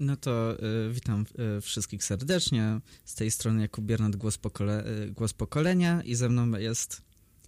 No 0.00 0.16
to 0.16 0.56
y, 0.88 0.92
witam 0.92 1.26
y, 1.58 1.60
wszystkich 1.60 2.04
serdecznie. 2.04 2.80
Z 3.04 3.14
tej 3.14 3.30
strony 3.30 3.62
Jakub 3.62 3.84
Biernat, 3.84 4.16
głos, 4.16 4.38
pokole 4.38 4.84
y, 4.86 5.10
głos 5.10 5.32
pokolenia 5.32 6.02
i 6.02 6.14
ze 6.14 6.28
mną 6.28 6.58
jest... 6.58 7.02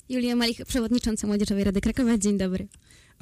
Julia 0.09 0.37
Malich, 0.37 0.65
przewodnicząca 0.67 1.27
Młodzieżowej 1.27 1.65
Rady 1.65 1.81
Krakowa. 1.81 2.19
Dzień 2.19 2.39
dobry. 2.39 2.69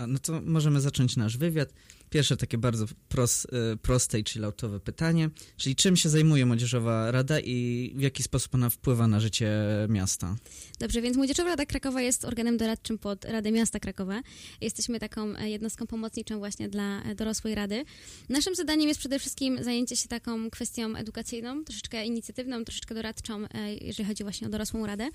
No 0.06 0.18
to 0.18 0.40
możemy 0.44 0.80
zacząć 0.80 1.16
nasz 1.16 1.36
wywiad. 1.36 1.72
Pierwsze 2.10 2.36
takie 2.36 2.58
bardzo 2.58 2.86
pros, 3.08 3.44
y, 3.44 3.76
proste 3.82 4.20
i 4.20 4.24
chilloutowe 4.24 4.80
pytanie, 4.80 5.30
czyli 5.56 5.76
czym 5.76 5.96
się 5.96 6.08
zajmuje 6.08 6.46
Młodzieżowa 6.46 7.10
Rada 7.10 7.40
i 7.40 7.92
w 7.96 8.00
jaki 8.00 8.22
sposób 8.22 8.54
ona 8.54 8.70
wpływa 8.70 9.08
na 9.08 9.20
życie 9.20 9.50
miasta? 9.88 10.36
Dobrze, 10.78 11.02
więc 11.02 11.16
Młodzieżowa 11.16 11.48
Rada 11.48 11.66
Krakowa 11.66 12.02
jest 12.02 12.24
organem 12.24 12.56
doradczym 12.56 12.98
pod 12.98 13.24
Radę 13.24 13.52
Miasta 13.52 13.80
Krakowa. 13.80 14.22
Jesteśmy 14.60 15.00
taką 15.00 15.36
e, 15.36 15.50
jednostką 15.50 15.86
pomocniczą 15.86 16.38
właśnie 16.38 16.68
dla 16.68 17.02
e, 17.02 17.14
dorosłej 17.14 17.54
rady. 17.54 17.84
Naszym 18.28 18.54
zadaniem 18.54 18.88
jest 18.88 19.00
przede 19.00 19.18
wszystkim 19.18 19.64
zajęcie 19.64 19.96
się 19.96 20.08
taką 20.08 20.50
kwestią 20.50 20.96
edukacyjną, 20.96 21.64
troszeczkę 21.64 22.04
inicjatywną, 22.04 22.64
troszeczkę 22.64 22.94
doradczą, 22.94 23.44
e, 23.44 23.74
jeżeli 23.74 24.08
chodzi 24.08 24.22
właśnie 24.24 24.46
o 24.46 24.50
dorosłą 24.50 24.86
radę. 24.86 25.08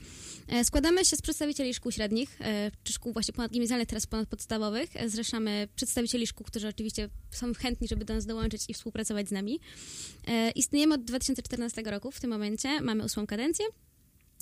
Składamy 0.63 1.05
się 1.05 1.15
z 1.15 1.21
przedstawicieli 1.21 1.73
szkół 1.73 1.91
średnich, 1.91 2.39
czy 2.83 2.93
szkół 2.93 3.13
właśnie 3.13 3.33
ponadgimnazjalnych, 3.33 3.87
teraz 3.87 4.07
ponadpodstawowych. 4.07 4.74
Zrzeszamy 5.05 5.67
przedstawicieli 5.75 6.27
szkół, 6.27 6.45
którzy 6.45 6.67
oczywiście 6.67 7.09
są 7.31 7.53
chętni, 7.53 7.87
żeby 7.87 8.05
do 8.05 8.13
nas 8.13 8.25
dołączyć 8.25 8.61
i 8.69 8.73
współpracować 8.73 9.27
z 9.27 9.31
nami. 9.31 9.59
Istniejemy 10.55 10.95
od 10.95 11.03
2014 11.03 11.81
roku 11.81 12.11
w 12.11 12.19
tym 12.19 12.29
momencie, 12.29 12.81
mamy 12.81 13.03
ósmą 13.03 13.27
kadencję. 13.27 13.65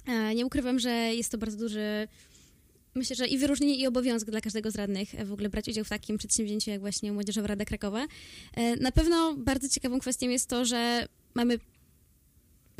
E, 0.08 0.36
nie 0.36 0.46
ukrywam, 0.46 0.80
że 0.80 0.90
jest 0.92 1.32
to 1.32 1.38
bardzo 1.38 1.58
duży, 1.58 2.08
myślę, 2.96 3.16
że 3.16 3.28
i 3.28 3.38
wyróżnienie, 3.38 3.76
i 3.76 3.88
obowiązek 3.88 4.32
dla 4.32 4.42
każdego 4.42 4.72
z 4.72 4.76
radnych 4.76 5.16
e, 5.16 5.26
w 5.26 5.34
ogóle 5.34 5.50
brać 5.50 5.68
udział 5.68 5.86
w 5.86 5.90
takim 5.90 6.18
przedsięwzięciu 6.18 6.72
jak 6.72 6.81
właśnie 6.81 7.12
Młodzieżowa 7.12 7.48
Rada 7.48 7.66
Krakowa. 7.66 8.06
E, 8.54 8.76
na 8.76 8.92
pewno 8.92 9.36
bardzo 9.38 9.70
ciekawą 9.70 10.00
kwestią 10.00 10.30
jest 10.30 10.50
to, 10.50 10.66
że 10.66 11.08
mamy 11.34 11.59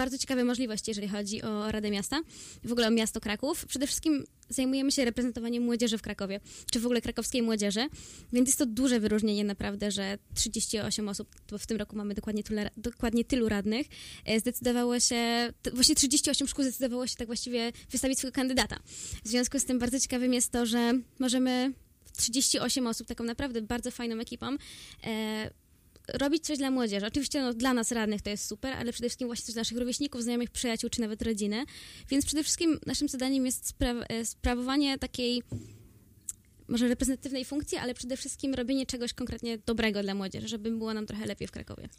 bardzo 0.04 0.18
ciekawe 0.18 0.44
możliwości, 0.44 0.92
jeżeli 0.92 1.08
chodzi 1.08 1.42
o 1.42 1.72
Radę 1.72 1.92
Miasta, 1.92 2.22
w 2.64 2.72
ogóle 2.72 2.88
o 2.88 2.92
miasto 2.92 3.22
Kraków. 3.22 3.66
Przede 3.66 3.88
wszystkim 3.88 4.26
zajmujemy 4.50 4.92
się 4.92 5.06
reprezentowaniem 5.06 5.64
młodzieży 5.64 5.98
w 5.98 6.02
Krakowie, 6.02 6.40
czy 6.72 6.80
w 6.80 6.86
ogóle 6.86 7.02
krakowskiej 7.02 7.42
młodzieży, 7.42 7.88
więc 8.34 8.48
jest 8.50 8.60
to 8.60 8.66
duże 8.66 9.00
wyróżnienie 9.00 9.44
naprawdę, 9.44 9.92
że 9.92 10.18
38 10.34 11.10
osób, 11.10 11.28
bo 11.52 11.58
w 11.58 11.68
tym 11.68 11.78
roku 11.78 11.96
mamy 11.96 12.14
dokładnie, 12.14 12.44
dokładnie 12.78 13.26
tylu 13.26 13.50
radnych, 13.50 13.88
e, 14.26 14.40
zdecydowało 14.40 15.00
się, 15.00 15.54
właśnie 15.74 15.96
38 15.96 16.48
szkół 16.48 16.64
zdecydowało 16.64 17.08
się 17.08 17.16
tak 17.16 17.28
właściwie 17.28 17.72
wystawić 17.92 18.18
swojego 18.18 18.36
kandydata. 18.36 18.80
W 19.24 19.28
związku 19.28 19.60
z 19.60 19.66
tym 19.66 19.80
bardzo 19.80 20.00
ciekawym 20.00 20.34
jest 20.34 20.52
to, 20.52 20.66
że 20.66 20.94
możemy 21.20 21.74
38 22.18 22.88
osób, 22.88 23.08
taką 23.08 23.24
naprawdę 23.24 23.62
bardzo 23.62 23.92
fajną 23.92 24.20
ekipą, 24.20 24.58
e, 25.04 25.63
robić 26.14 26.44
coś 26.44 26.58
dla 26.58 26.72
młodzieży. 26.72 27.06
Oczywiście 27.06 27.42
no, 27.42 27.54
dla 27.54 27.74
nas 27.74 27.92
radnych 27.92 28.22
to 28.22 28.30
jest 28.30 28.48
super, 28.48 28.74
ale 28.74 28.94
przede 28.94 29.10
wszystkim 29.10 29.28
właśnie 29.28 29.46
coś 29.46 29.54
dla 29.54 29.62
naszych 29.62 29.78
rówieśników, 29.78 30.24
znajomych, 30.24 30.50
przyjaciół, 30.50 30.90
czy 30.90 31.02
nawet 31.02 31.22
rodziny. 31.22 31.66
Więc 32.10 32.26
przede 32.26 32.44
wszystkim 32.44 32.80
naszym 32.86 33.10
zadaniem 33.10 33.46
jest 33.46 33.74
spra- 33.74 34.06
e, 34.10 34.26
sprawowanie 34.26 34.98
takiej 34.98 35.44
może 36.68 36.88
reprezentatywnej 36.88 37.46
funkcji, 37.46 37.78
ale 37.78 37.94
przede 37.94 38.18
wszystkim 38.18 38.54
robienie 38.54 38.86
czegoś 38.86 39.14
konkretnie 39.14 39.58
dobrego 39.58 40.04
dla 40.04 40.16
młodzieży, 40.16 40.48
żeby 40.48 40.72
było 40.72 40.94
nam 40.94 41.06
trochę 41.06 41.26
lepiej 41.26 41.48
w 41.48 41.52
Krakowie. 41.52 41.90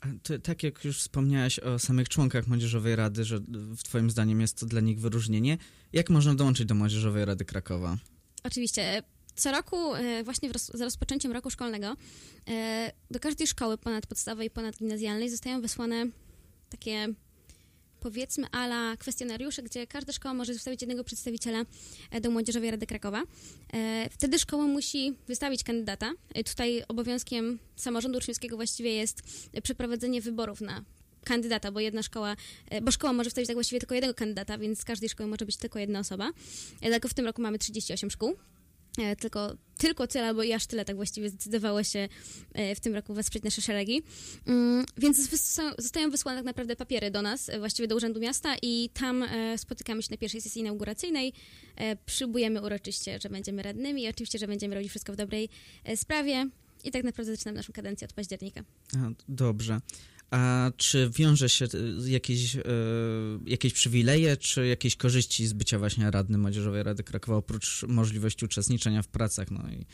Tak 0.42 0.62
jak 0.62 0.84
już 0.84 0.98
wspomniałaś 0.98 1.58
o 1.58 1.78
samych 1.78 2.08
członkach 2.08 2.46
Młodzieżowej 2.46 2.96
Rady, 2.96 3.24
że 3.24 3.38
w 3.48 3.82
twoim 3.82 4.10
zdaniem 4.10 4.40
jest 4.40 4.60
to 4.60 4.66
dla 4.66 4.80
nich 4.80 5.00
wyróżnienie, 5.00 5.58
jak 5.92 6.10
można 6.10 6.34
dołączyć 6.34 6.66
do 6.66 6.74
Młodzieżowej 6.74 7.24
Rady 7.24 7.44
Krakowa? 7.44 7.96
Oczywiście 8.44 9.02
co 9.36 9.52
roku, 9.52 9.94
e, 9.94 10.24
właśnie 10.24 10.52
roz, 10.52 10.70
za 10.74 10.84
rozpoczęciem 10.84 11.32
roku 11.32 11.50
szkolnego, 11.50 11.96
e, 12.48 12.92
do 13.10 13.20
każdej 13.20 13.46
szkoły 13.46 13.78
ponadpodstawowej 13.78 14.46
i 14.46 14.50
ponadgimnazjalnej 14.50 15.30
zostają 15.30 15.60
wysłane 15.60 16.06
takie 16.70 17.08
powiedzmy 18.00 18.46
ala 18.50 18.96
kwestionariusze, 18.96 19.62
gdzie 19.62 19.86
każda 19.86 20.12
szkoła 20.12 20.34
może 20.34 20.54
zostawić 20.54 20.82
jednego 20.82 21.04
przedstawiciela 21.04 21.64
e, 22.10 22.20
do 22.20 22.30
Młodzieżowej 22.30 22.70
Rady 22.70 22.86
Krakowa. 22.86 23.22
Wtedy 24.10 24.38
szkoła 24.38 24.66
musi 24.66 25.14
wystawić 25.28 25.64
kandydata. 25.64 26.12
Tutaj 26.46 26.82
obowiązkiem 26.88 27.58
samorządu 27.76 28.18
uczniowskiego 28.18 28.56
właściwie 28.56 28.94
jest 28.94 29.22
przeprowadzenie 29.62 30.20
wyborów 30.20 30.60
na 30.60 30.84
kandydata, 31.24 31.72
bo 31.72 31.80
jedna 31.80 32.02
szkoła, 32.02 32.36
bo 32.82 32.90
szkoła 32.90 33.12
może 33.12 33.30
wstawić 33.30 33.46
tak 33.48 33.56
właściwie 33.56 33.80
tylko 33.80 33.94
jednego 33.94 34.14
kandydata, 34.14 34.58
więc 34.58 34.80
z 34.80 34.84
każdej 34.84 35.08
szkoły 35.08 35.28
może 35.28 35.46
być 35.46 35.56
tylko 35.56 35.78
jedna 35.78 35.98
osoba. 35.98 36.30
Dlatego 36.80 37.08
w 37.08 37.14
tym 37.14 37.26
roku 37.26 37.42
mamy 37.42 37.58
38 37.58 38.10
szkół. 38.10 38.36
E, 38.98 39.16
tylko, 39.16 39.56
tylko 39.78 40.06
tyle, 40.06 40.26
albo 40.26 40.42
i 40.42 40.52
aż 40.52 40.66
tyle 40.66 40.84
tak 40.84 40.96
właściwie 40.96 41.28
zdecydowało 41.28 41.82
się 41.82 42.08
e, 42.52 42.74
w 42.74 42.80
tym 42.80 42.94
roku 42.94 43.14
wesprzeć 43.14 43.42
nasze 43.42 43.62
szeregi. 43.62 44.02
Mm, 44.46 44.84
więc 44.96 45.30
zostają 45.78 46.10
wysłane 46.10 46.38
tak 46.38 46.46
naprawdę 46.46 46.76
papiery 46.76 47.10
do 47.10 47.22
nas, 47.22 47.48
e, 47.48 47.58
właściwie 47.58 47.88
do 47.88 47.96
Urzędu 47.96 48.20
Miasta 48.20 48.56
i 48.62 48.90
tam 48.94 49.24
spotykamy 49.56 50.02
się 50.02 50.08
na 50.10 50.16
pierwszej 50.16 50.40
sesji 50.40 50.60
inauguracyjnej, 50.60 51.32
przybujemy 52.06 52.62
uroczyście, 52.62 53.18
że 53.22 53.30
będziemy 53.30 53.62
radnymi 53.62 54.02
i 54.02 54.08
oczywiście, 54.08 54.38
że 54.38 54.46
będziemy 54.46 54.74
robić 54.74 54.90
wszystko 54.90 55.12
w 55.12 55.16
dobrej 55.16 55.48
sprawie 55.96 56.48
i 56.84 56.90
tak 56.90 57.04
naprawdę 57.04 57.36
zaczynamy 57.36 57.56
naszą 57.56 57.72
kadencję 57.72 58.04
od 58.04 58.12
października. 58.12 58.64
A, 58.96 59.10
dobrze. 59.28 59.80
A 60.34 60.70
czy 60.76 61.10
wiąże 61.10 61.48
się 61.48 61.64
y, 61.64 62.10
jakieś, 62.10 62.56
e, 62.56 62.60
jakieś 63.46 63.72
przywileje, 63.72 64.36
czy 64.36 64.66
jakieś 64.66 64.96
korzyści 64.96 65.46
z 65.46 65.52
bycia 65.52 65.78
właśnie 65.78 66.10
radnym 66.10 66.40
Młodzieżowej 66.40 66.82
Rady 66.82 67.02
Krakowa, 67.02 67.38
oprócz 67.38 67.82
możliwości 67.82 68.44
uczestniczenia 68.44 69.02
w 69.02 69.08
pracach, 69.08 69.50
no 69.50 69.60
i 69.70 69.86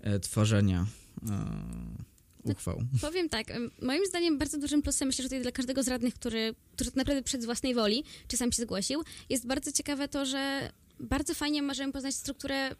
e, 0.00 0.20
tworzenia 0.20 0.86
e, 1.28 2.50
uchwał? 2.50 2.78
No, 2.92 2.98
powiem 3.00 3.28
tak, 3.28 3.46
moim 3.82 4.06
zdaniem 4.06 4.38
bardzo 4.38 4.58
dużym 4.58 4.82
plusem, 4.82 5.08
myślę, 5.08 5.22
że 5.22 5.28
tutaj 5.28 5.42
dla 5.42 5.52
każdego 5.52 5.82
z 5.82 5.88
radnych, 5.88 6.14
który, 6.14 6.54
który 6.72 6.90
naprawdę 6.94 7.22
przed 7.22 7.44
własnej 7.44 7.74
woli, 7.74 8.04
czy 8.28 8.36
sam 8.36 8.52
się 8.52 8.62
zgłosił, 8.62 9.02
jest 9.30 9.46
bardzo 9.46 9.72
ciekawe 9.72 10.08
to, 10.08 10.26
że 10.26 10.72
bardzo 11.00 11.34
fajnie 11.34 11.62
możemy 11.62 11.92
poznać 11.92 12.14
strukturę 12.14 12.70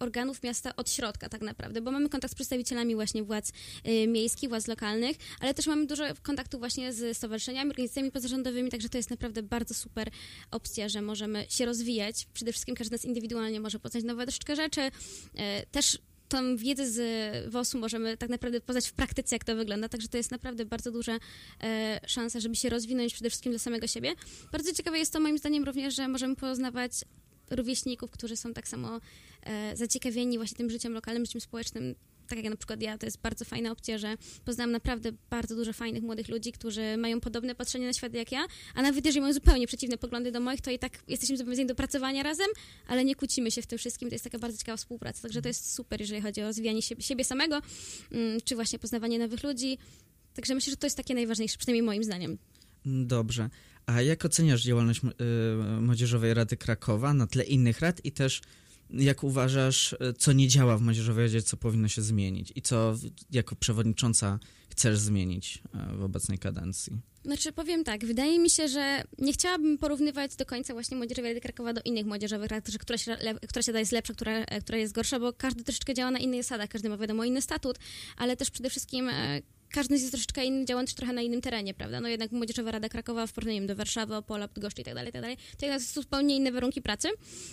organów 0.00 0.42
miasta 0.42 0.76
od 0.76 0.90
środka 0.90 1.28
tak 1.28 1.40
naprawdę, 1.40 1.80
bo 1.80 1.90
mamy 1.90 2.08
kontakt 2.08 2.32
z 2.32 2.34
przedstawicielami 2.34 2.94
właśnie 2.94 3.22
władz 3.22 3.52
y, 3.86 4.08
miejskich, 4.08 4.48
władz 4.48 4.66
lokalnych, 4.66 5.16
ale 5.40 5.54
też 5.54 5.66
mamy 5.66 5.86
dużo 5.86 6.04
kontaktów 6.22 6.60
właśnie 6.60 6.92
z 6.92 7.16
stowarzyszeniami, 7.16 7.70
organizacjami 7.70 8.10
pozarządowymi, 8.10 8.70
także 8.70 8.88
to 8.88 8.96
jest 8.96 9.10
naprawdę 9.10 9.42
bardzo 9.42 9.74
super 9.74 10.10
opcja, 10.50 10.88
że 10.88 11.02
możemy 11.02 11.46
się 11.48 11.66
rozwijać. 11.66 12.26
Przede 12.32 12.52
wszystkim 12.52 12.74
każdy 12.74 12.88
z 12.88 12.92
nas 12.92 13.04
indywidualnie 13.04 13.60
może 13.60 13.78
poznać 13.78 14.04
nowe 14.04 14.26
troszeczkę 14.26 14.56
rzeczy. 14.56 14.80
Y, 14.80 14.90
też 15.70 15.98
tą 16.30 16.56
wiedzę 16.56 16.90
z 16.90 17.00
WOS-u 17.52 17.78
możemy 17.78 18.16
tak 18.16 18.30
naprawdę 18.30 18.60
poznać 18.60 18.88
w 18.88 18.92
praktyce, 18.92 19.34
jak 19.34 19.44
to 19.44 19.56
wygląda, 19.56 19.88
także 19.88 20.08
to 20.08 20.16
jest 20.16 20.30
naprawdę 20.30 20.64
bardzo 20.64 20.90
duża 20.90 21.18
e, 21.62 22.00
szansa, 22.06 22.40
żeby 22.40 22.56
się 22.56 22.68
rozwinąć 22.68 23.14
przede 23.14 23.30
wszystkim 23.30 23.52
dla 23.52 23.58
samego 23.58 23.86
siebie. 23.86 24.14
Bardzo 24.52 24.72
ciekawe 24.72 24.98
jest 24.98 25.12
to 25.12 25.20
moim 25.20 25.38
zdaniem 25.38 25.64
również, 25.64 25.94
że 25.94 26.08
możemy 26.08 26.36
poznawać 26.36 26.92
rówieśników, 27.50 28.10
którzy 28.10 28.36
są 28.36 28.54
tak 28.54 28.68
samo 28.68 29.00
e, 29.42 29.76
zaciekawieni 29.76 30.38
właśnie 30.38 30.56
tym 30.56 30.70
życiem 30.70 30.92
lokalnym, 30.92 31.26
życiem 31.26 31.40
społecznym, 31.40 31.94
tak 32.30 32.38
jak 32.38 32.50
na 32.50 32.56
przykład 32.56 32.82
ja, 32.82 32.98
to 32.98 33.06
jest 33.06 33.20
bardzo 33.20 33.44
fajna 33.44 33.70
opcja, 33.70 33.98
że 33.98 34.16
poznałam 34.44 34.70
naprawdę 34.70 35.12
bardzo 35.30 35.56
dużo 35.56 35.72
fajnych 35.72 36.02
młodych 36.02 36.28
ludzi, 36.28 36.52
którzy 36.52 36.96
mają 36.96 37.20
podobne 37.20 37.54
patrzenie 37.54 37.86
na 37.86 37.92
świat 37.92 38.14
jak 38.14 38.32
ja, 38.32 38.46
a 38.74 38.82
nawet 38.82 39.06
jeżeli 39.06 39.20
mają 39.20 39.34
zupełnie 39.34 39.66
przeciwne 39.66 39.98
poglądy 39.98 40.32
do 40.32 40.40
moich, 40.40 40.60
to 40.60 40.70
i 40.70 40.78
tak 40.78 41.02
jesteśmy 41.08 41.36
zobowiązani 41.36 41.68
do 41.68 41.74
pracowania 41.74 42.22
razem, 42.22 42.46
ale 42.86 43.04
nie 43.04 43.14
kłócimy 43.14 43.50
się 43.50 43.62
w 43.62 43.66
tym 43.66 43.78
wszystkim, 43.78 44.08
to 44.08 44.14
jest 44.14 44.24
taka 44.24 44.38
bardzo 44.38 44.58
ciekawa 44.58 44.76
współpraca, 44.76 45.22
także 45.22 45.42
to 45.42 45.48
jest 45.48 45.74
super, 45.74 46.00
jeżeli 46.00 46.20
chodzi 46.20 46.42
o 46.42 46.44
rozwijanie 46.44 46.82
siebie, 46.82 47.02
siebie 47.02 47.24
samego, 47.24 47.60
mm, 48.12 48.40
czy 48.44 48.54
właśnie 48.54 48.78
poznawanie 48.78 49.18
nowych 49.18 49.42
ludzi, 49.42 49.78
także 50.34 50.54
myślę, 50.54 50.70
że 50.70 50.76
to 50.76 50.86
jest 50.86 50.96
takie 50.96 51.14
najważniejsze, 51.14 51.58
przynajmniej 51.58 51.82
moim 51.82 52.04
zdaniem. 52.04 52.38
Dobrze. 52.84 53.50
A 53.94 54.02
jak 54.02 54.24
oceniasz 54.24 54.62
działalność 54.62 55.00
y, 55.04 55.80
Młodzieżowej 55.80 56.34
Rady 56.34 56.56
Krakowa 56.56 57.14
na 57.14 57.26
tle 57.26 57.44
innych 57.44 57.80
rad 57.80 58.04
i 58.04 58.12
też 58.12 58.40
jak 58.90 59.24
uważasz, 59.24 59.96
co 60.18 60.32
nie 60.32 60.48
działa 60.48 60.76
w 60.76 60.82
Młodzieżowej 60.82 61.24
Radzie, 61.24 61.42
co 61.42 61.56
powinno 61.56 61.88
się 61.88 62.02
zmienić 62.02 62.52
i 62.54 62.62
co 62.62 62.96
jako 63.30 63.56
przewodnicząca 63.56 64.38
chcesz 64.70 64.98
zmienić 64.98 65.62
e, 65.74 65.96
w 65.96 66.02
obecnej 66.02 66.38
kadencji? 66.38 66.92
Znaczy, 67.24 67.52
powiem 67.52 67.84
tak, 67.84 68.04
wydaje 68.04 68.38
mi 68.38 68.50
się, 68.50 68.68
że 68.68 69.02
nie 69.18 69.32
chciałabym 69.32 69.78
porównywać 69.78 70.36
do 70.36 70.46
końca 70.46 70.72
właśnie 70.72 70.96
Młodzieżowej 70.96 71.30
Rady 71.30 71.40
Krakowa 71.40 71.72
do 71.72 71.80
innych 71.84 72.06
młodzieżowych 72.06 72.50
rad, 72.50 72.68
że 72.68 72.78
któraś, 72.78 73.04
któraś 73.48 73.66
rada 73.66 73.78
jest 73.78 73.92
lepsza, 73.92 74.14
która, 74.14 74.44
która 74.44 74.78
jest 74.78 74.92
gorsza, 74.92 75.20
bo 75.20 75.32
każdy 75.32 75.64
troszeczkę 75.64 75.94
działa 75.94 76.10
na 76.10 76.18
innych 76.18 76.42
zasadach, 76.42 76.68
każdy 76.68 76.88
ma 76.88 76.96
wiadomo 76.96 77.24
inny 77.24 77.42
statut, 77.42 77.78
ale 78.16 78.36
też 78.36 78.50
przede 78.50 78.70
wszystkim 78.70 79.08
e, 79.08 79.42
każdy 79.70 79.94
jest 79.94 80.10
troszeczkę 80.10 80.44
inny, 80.44 80.64
działa 80.64 80.84
też 80.84 80.94
trochę 80.94 81.12
na 81.12 81.22
innym 81.22 81.40
terenie, 81.40 81.74
prawda? 81.74 82.00
No 82.00 82.08
jednak 82.08 82.32
Młodzieżowa 82.32 82.70
Rada 82.70 82.88
Krakowa 82.88 83.26
w 83.26 83.32
porównaniu 83.32 83.66
do 83.66 83.76
Warszawy, 83.76 84.14
Opola, 84.14 84.48
Bydgoszczy 84.48 84.82
i 84.82 84.84
tak 84.84 84.94
dalej, 84.94 85.12
tak 85.12 85.22
dalej, 85.22 85.36
to 85.36 85.66
jednak 85.66 85.82
są 85.82 86.00
zupełnie 86.00 86.36
inne 86.36 86.52
warunki 86.52 86.82
pracy. 86.82 87.08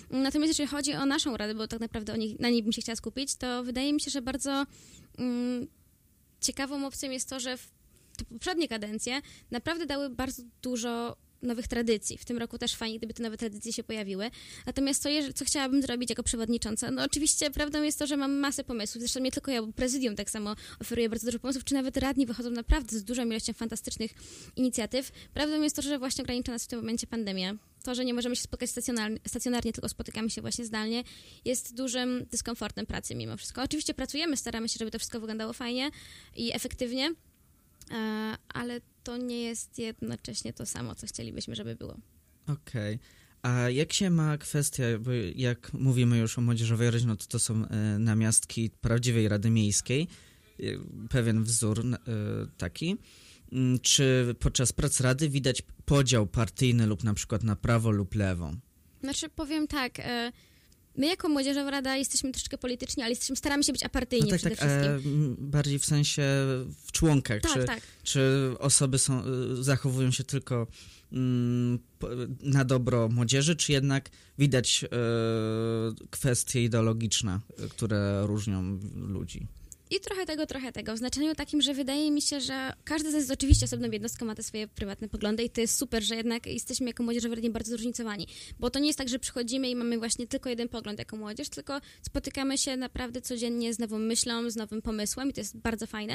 Natomiast 0.09 0.47
jeżeli 0.47 0.69
chodzi 0.69 0.93
o 0.93 1.05
naszą 1.05 1.37
radę, 1.37 1.55
bo 1.55 1.67
tak 1.67 1.79
naprawdę 1.79 2.13
o 2.13 2.15
na 2.39 2.49
niej 2.49 2.63
bym 2.63 2.71
się 2.71 2.81
chciała 2.81 2.95
skupić, 2.95 3.35
to 3.35 3.63
wydaje 3.63 3.93
mi 3.93 4.01
się, 4.01 4.11
że 4.11 4.21
bardzo 4.21 4.65
mm, 5.17 5.67
ciekawą 6.41 6.87
opcją 6.87 7.11
jest 7.11 7.29
to, 7.29 7.39
że 7.39 7.57
te 8.17 8.25
poprzednie 8.25 8.67
kadencje 8.67 9.21
naprawdę 9.51 9.85
dały 9.85 10.09
bardzo 10.09 10.43
dużo 10.61 11.17
nowych 11.47 11.67
tradycji. 11.67 12.17
W 12.17 12.25
tym 12.25 12.37
roku 12.37 12.57
też 12.57 12.75
fajnie, 12.75 12.97
gdyby 12.97 13.13
te 13.13 13.23
nowe 13.23 13.37
tradycje 13.37 13.73
się 13.73 13.83
pojawiły. 13.83 14.31
Natomiast 14.65 15.03
co, 15.03 15.09
co 15.35 15.45
chciałabym 15.45 15.81
zrobić 15.81 16.09
jako 16.09 16.23
przewodnicząca? 16.23 16.91
No 16.91 17.03
oczywiście 17.03 17.51
prawdą 17.51 17.83
jest 17.83 17.99
to, 17.99 18.07
że 18.07 18.17
mam 18.17 18.33
masę 18.33 18.63
pomysłów. 18.63 19.01
Zresztą 19.01 19.19
nie 19.19 19.31
tylko 19.31 19.51
ja, 19.51 19.61
bo 19.61 19.73
prezydium 19.73 20.15
tak 20.15 20.29
samo 20.29 20.55
oferuje 20.81 21.09
bardzo 21.09 21.25
dużo 21.27 21.39
pomysłów, 21.39 21.63
czy 21.63 21.73
nawet 21.73 21.97
radni 21.97 22.25
wychodzą 22.25 22.51
naprawdę 22.51 22.99
z 22.99 23.03
dużą 23.03 23.25
ilością 23.25 23.53
fantastycznych 23.53 24.11
inicjatyw. 24.55 25.11
Prawdą 25.33 25.61
jest 25.61 25.75
to, 25.75 25.81
że 25.81 25.99
właśnie 25.99 26.23
ogranicza 26.23 26.51
nas 26.51 26.63
w 26.63 26.67
tym 26.67 26.79
momencie 26.79 27.07
pandemia. 27.07 27.55
To, 27.83 27.95
że 27.95 28.05
nie 28.05 28.13
możemy 28.13 28.35
się 28.35 28.41
spotkać 28.41 28.69
stacjonarnie, 28.69 29.19
stacjonarnie, 29.27 29.73
tylko 29.73 29.89
spotykamy 29.89 30.29
się 30.29 30.41
właśnie 30.41 30.65
zdalnie, 30.65 31.03
jest 31.45 31.75
dużym 31.75 32.25
dyskomfortem 32.31 32.85
pracy 32.85 33.15
mimo 33.15 33.37
wszystko. 33.37 33.63
Oczywiście 33.63 33.93
pracujemy, 33.93 34.37
staramy 34.37 34.69
się, 34.69 34.75
żeby 34.79 34.91
to 34.91 34.99
wszystko 34.99 35.19
wyglądało 35.19 35.53
fajnie 35.53 35.91
i 36.35 36.55
efektywnie, 36.55 37.13
e, 37.91 38.35
ale 38.49 38.81
to 39.07 39.17
nie 39.17 39.41
jest 39.41 39.79
jednocześnie 39.79 40.53
to 40.53 40.65
samo, 40.65 40.95
co 40.95 41.07
chcielibyśmy, 41.07 41.55
żeby 41.55 41.75
było. 41.75 41.97
Okej. 42.47 42.95
Okay. 42.95 42.99
A 43.41 43.69
jak 43.69 43.93
się 43.93 44.09
ma 44.09 44.37
kwestia, 44.37 44.83
bo 44.99 45.11
jak 45.35 45.73
mówimy 45.73 46.17
już 46.17 46.37
o 46.37 46.41
młodzieżowej 46.41 46.91
radzie, 46.91 47.07
no 47.07 47.15
to 47.15 47.25
to 47.25 47.39
są 47.39 47.65
e, 47.65 47.99
namiastki 47.99 48.69
prawdziwej 48.69 49.27
Rady 49.27 49.49
Miejskiej, 49.49 50.07
e, 50.59 50.63
pewien 51.09 51.43
wzór 51.43 51.83
taki. 52.57 52.97
Mm, 53.51 53.79
czy 53.79 54.35
podczas 54.39 54.73
prac 54.73 55.01
Rady 55.01 55.29
widać 55.29 55.63
podział 55.85 56.27
partyjny 56.27 56.87
lub 56.87 57.03
na 57.03 57.13
przykład 57.13 57.43
na 57.43 57.55
prawo 57.55 57.91
lub 57.91 58.15
lewo? 58.15 58.51
Znaczy, 59.01 59.29
powiem 59.29 59.67
tak, 59.67 60.01
My 60.97 61.07
jako 61.07 61.29
Młodzieżowa 61.29 61.71
Rada 61.71 61.97
jesteśmy 61.97 62.31
troszeczkę 62.31 62.57
polityczni, 62.57 63.03
ale 63.03 63.09
jesteśmy, 63.09 63.35
staramy 63.35 63.63
się 63.63 63.71
być 63.71 63.83
apartyjni 63.83 64.25
no 64.25 64.29
tak, 64.31 64.39
przede 64.39 64.55
tak, 64.55 64.69
wszystkim. 64.69 65.31
E, 65.31 65.35
bardziej 65.39 65.79
w 65.79 65.85
sensie 65.85 66.23
w 66.85 66.91
członkach. 66.91 67.41
Tak, 67.41 67.53
czy, 67.53 67.65
tak. 67.65 67.81
czy 68.03 68.51
osoby 68.59 68.99
są, 68.99 69.23
e, 69.23 69.23
zachowują 69.63 70.11
się 70.11 70.23
tylko 70.23 70.67
mm, 71.11 71.79
na 72.41 72.65
dobro 72.65 73.09
młodzieży, 73.09 73.55
czy 73.55 73.71
jednak 73.71 74.09
widać 74.37 74.83
e, 74.83 74.87
kwestie 76.09 76.63
ideologiczne, 76.63 77.39
które 77.69 78.27
różnią 78.27 78.79
ludzi? 78.95 79.47
I 79.89 79.99
trochę 79.99 80.25
tego, 80.25 80.45
trochę 80.45 80.71
tego. 80.71 80.93
W 80.93 80.97
znaczeniu 80.97 81.35
takim, 81.35 81.61
że 81.61 81.73
wydaje 81.73 82.11
mi 82.11 82.21
się, 82.21 82.41
że 82.41 82.73
każdy 82.83 83.09
z 83.09 83.13
nas 83.13 83.21
jest 83.21 83.31
oczywiście 83.31 83.65
osobną 83.65 83.91
jednostką, 83.91 84.25
ma 84.25 84.35
te 84.35 84.43
swoje 84.43 84.67
prywatne 84.67 85.09
poglądy 85.09 85.43
i 85.43 85.49
to 85.49 85.61
jest 85.61 85.77
super, 85.77 86.03
że 86.03 86.15
jednak 86.15 86.45
jesteśmy 86.45 86.87
jako 86.87 87.03
młodzież 87.03 87.23
w 87.23 87.49
bardzo 87.49 87.71
zróżnicowani. 87.71 88.27
Bo 88.59 88.69
to 88.69 88.79
nie 88.79 88.87
jest 88.87 88.99
tak, 88.99 89.09
że 89.09 89.19
przychodzimy 89.19 89.69
i 89.69 89.75
mamy 89.75 89.97
właśnie 89.97 90.27
tylko 90.27 90.49
jeden 90.49 90.69
pogląd 90.69 90.99
jako 90.99 91.17
młodzież, 91.17 91.49
tylko 91.49 91.81
spotykamy 92.01 92.57
się 92.57 92.77
naprawdę 92.77 93.21
codziennie 93.21 93.73
z 93.73 93.79
nową 93.79 93.99
myślą, 93.99 94.49
z 94.49 94.55
nowym 94.55 94.81
pomysłem 94.81 95.29
i 95.29 95.33
to 95.33 95.41
jest 95.41 95.57
bardzo 95.57 95.87
fajne. 95.87 96.13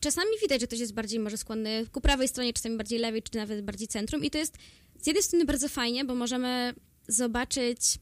Czasami 0.00 0.30
widać, 0.42 0.60
że 0.60 0.66
ktoś 0.66 0.78
jest 0.78 0.94
bardziej 0.94 1.20
może 1.20 1.36
skłonny 1.36 1.86
ku 1.92 2.00
prawej 2.00 2.28
stronie, 2.28 2.52
czasami 2.52 2.76
bardziej 2.76 2.98
lewej, 2.98 3.22
czy 3.22 3.36
nawet 3.36 3.64
bardziej 3.64 3.88
centrum 3.88 4.24
i 4.24 4.30
to 4.30 4.38
jest 4.38 4.56
z 5.00 5.06
jednej 5.06 5.22
strony 5.22 5.44
bardzo 5.44 5.68
fajnie, 5.68 6.04
bo 6.04 6.14
możemy 6.14 6.74
zobaczyć 7.08 7.98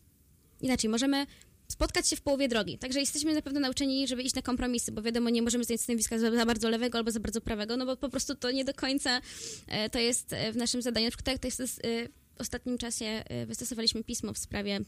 inaczej, 0.61 0.91
możemy 0.91 1.27
spotkać 1.71 2.09
się 2.09 2.17
w 2.17 2.21
połowie 2.21 2.49
drogi. 2.49 2.79
Także 2.79 3.01
jesteśmy 3.01 3.35
na 3.35 3.43
pewno 3.43 3.61
nauczeni, 3.61 4.09
żeby 4.09 4.23
iść 4.23 4.35
na 4.35 4.43
kompromisy, 4.43 4.93
bo 4.93 5.03
wiadomo, 5.03 5.31
nie 5.31 5.43
możemy 5.43 5.65
zająć 5.65 5.83
stanowiska 5.83 6.19
za 6.19 6.47
bardzo 6.47 6.69
lewego 6.69 6.99
albo 6.99 7.11
za 7.11 7.21
bardzo 7.21 7.41
prawego, 7.41 7.77
no 7.77 7.87
bo 7.87 7.97
po 7.97 8.09
prostu 8.09 8.35
to 8.35 8.51
nie 8.51 8.65
do 8.65 8.75
końca 8.75 9.21
e, 9.69 9.91
to 9.91 9.99
jest 9.99 10.33
e, 10.33 10.53
w 10.53 10.57
naszym 10.57 10.83
zadaniu. 10.83 11.07
Na 11.07 11.11
przykład 11.11 11.27
tak, 11.27 11.39
to 11.39 11.47
jest 11.47 11.61
e, 11.61 12.09
w 12.37 12.41
ostatnim 12.41 12.79
czasie 12.79 13.25
wystosowaliśmy 13.47 14.05
pismo 14.05 14.33
w 14.33 14.39
sprawie 14.39 14.81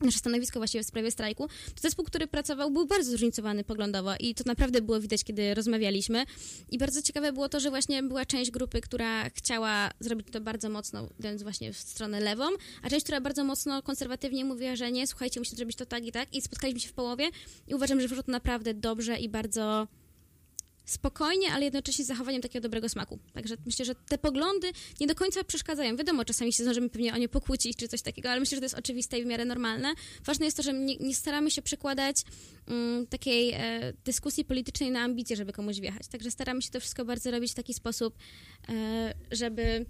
nasze 0.00 0.18
stanowisko 0.18 0.60
właściwie 0.60 0.84
w 0.84 0.86
sprawie 0.86 1.10
strajku, 1.10 1.48
to 1.48 1.80
zespół, 1.80 2.04
który 2.04 2.26
pracował, 2.26 2.70
był 2.70 2.86
bardzo 2.86 3.10
zróżnicowany 3.10 3.64
poglądowo 3.64 4.14
i 4.20 4.34
to 4.34 4.44
naprawdę 4.46 4.82
było 4.82 5.00
widać, 5.00 5.24
kiedy 5.24 5.54
rozmawialiśmy. 5.54 6.24
I 6.70 6.78
bardzo 6.78 7.02
ciekawe 7.02 7.32
było 7.32 7.48
to, 7.48 7.60
że 7.60 7.70
właśnie 7.70 8.02
była 8.02 8.26
część 8.26 8.50
grupy, 8.50 8.80
która 8.80 9.30
chciała 9.30 9.90
zrobić 10.00 10.26
to 10.32 10.40
bardzo 10.40 10.68
mocno, 10.68 11.08
idąc 11.18 11.42
właśnie 11.42 11.72
w 11.72 11.78
stronę 11.78 12.20
lewą, 12.20 12.44
a 12.82 12.90
część, 12.90 13.04
która 13.04 13.20
bardzo 13.20 13.44
mocno 13.44 13.82
konserwatywnie 13.82 14.44
mówiła, 14.44 14.76
że 14.76 14.92
nie, 14.92 15.06
słuchajcie, 15.06 15.40
musimy 15.40 15.56
zrobić 15.56 15.76
to 15.76 15.86
tak 15.86 16.06
i 16.06 16.12
tak. 16.12 16.34
I 16.34 16.42
spotkaliśmy 16.42 16.80
się 16.80 16.88
w 16.88 16.92
połowie 16.92 17.28
i 17.68 17.74
uważam, 17.74 18.00
że 18.00 18.08
wyszło 18.08 18.22
to 18.22 18.32
naprawdę 18.32 18.74
dobrze 18.74 19.16
i 19.18 19.28
bardzo 19.28 19.86
spokojnie, 20.86 21.52
ale 21.52 21.64
jednocześnie 21.64 22.04
z 22.04 22.08
zachowaniem 22.08 22.42
takiego 22.42 22.62
dobrego 22.62 22.88
smaku. 22.88 23.18
Także 23.32 23.56
myślę, 23.66 23.84
że 23.84 23.94
te 23.94 24.18
poglądy 24.18 24.72
nie 25.00 25.06
do 25.06 25.14
końca 25.14 25.44
przeszkadzają. 25.44 25.96
Wiadomo, 25.96 26.24
czasami 26.24 26.52
się 26.52 26.62
zdążymy 26.62 26.88
pewnie 26.88 27.14
o 27.14 27.16
nie 27.16 27.28
pokłócić 27.28 27.76
czy 27.76 27.88
coś 27.88 28.02
takiego, 28.02 28.30
ale 28.30 28.40
myślę, 28.40 28.56
że 28.56 28.60
to 28.60 28.64
jest 28.64 28.78
oczywiste 28.78 29.18
i 29.18 29.22
w 29.22 29.26
miarę 29.26 29.44
normalne. 29.44 29.94
Ważne 30.24 30.44
jest 30.44 30.56
to, 30.56 30.62
że 30.62 30.72
nie, 30.72 30.96
nie 30.96 31.14
staramy 31.14 31.50
się 31.50 31.62
przykładać 31.62 32.16
um, 32.68 33.06
takiej 33.06 33.52
e, 33.52 33.92
dyskusji 34.04 34.44
politycznej 34.44 34.90
na 34.90 35.00
ambicje, 35.00 35.36
żeby 35.36 35.52
komuś 35.52 35.80
wjechać. 35.80 36.08
Także 36.08 36.30
staramy 36.30 36.62
się 36.62 36.70
to 36.70 36.80
wszystko 36.80 37.04
bardzo 37.04 37.30
robić 37.30 37.52
w 37.52 37.54
taki 37.54 37.74
sposób, 37.74 38.14
e, 38.68 39.14
żeby 39.30 39.86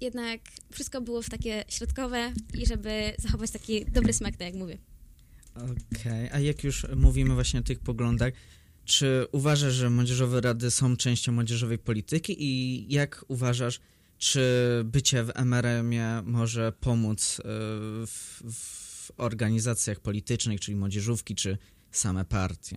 jednak 0.00 0.40
wszystko 0.72 1.00
było 1.00 1.22
w 1.22 1.30
takie 1.30 1.64
środkowe 1.68 2.32
i 2.54 2.66
żeby 2.66 3.12
zachować 3.18 3.50
taki 3.50 3.84
dobry 3.84 4.12
smak, 4.12 4.36
tak 4.36 4.46
jak 4.46 4.54
mówię. 4.54 4.78
Okej, 5.54 5.72
okay. 6.00 6.32
a 6.32 6.40
jak 6.40 6.64
już 6.64 6.86
mówimy 6.96 7.34
właśnie 7.34 7.60
o 7.60 7.62
tych 7.62 7.78
poglądach, 7.78 8.32
czy 8.86 9.26
uważasz, 9.32 9.74
że 9.74 9.90
młodzieżowe 9.90 10.40
rady 10.40 10.70
są 10.70 10.96
częścią 10.96 11.32
młodzieżowej 11.32 11.78
polityki 11.78 12.36
i 12.38 12.84
jak 12.92 13.24
uważasz, 13.28 13.80
czy 14.18 14.40
bycie 14.84 15.24
w 15.24 15.30
MRM-ie 15.36 16.22
może 16.24 16.72
pomóc 16.72 17.40
e, 17.40 17.42
w, 18.06 18.42
w 18.52 19.12
organizacjach 19.16 20.00
politycznych, 20.00 20.60
czyli 20.60 20.76
młodzieżówki, 20.76 21.34
czy 21.34 21.58
same 21.90 22.24
partie? 22.24 22.76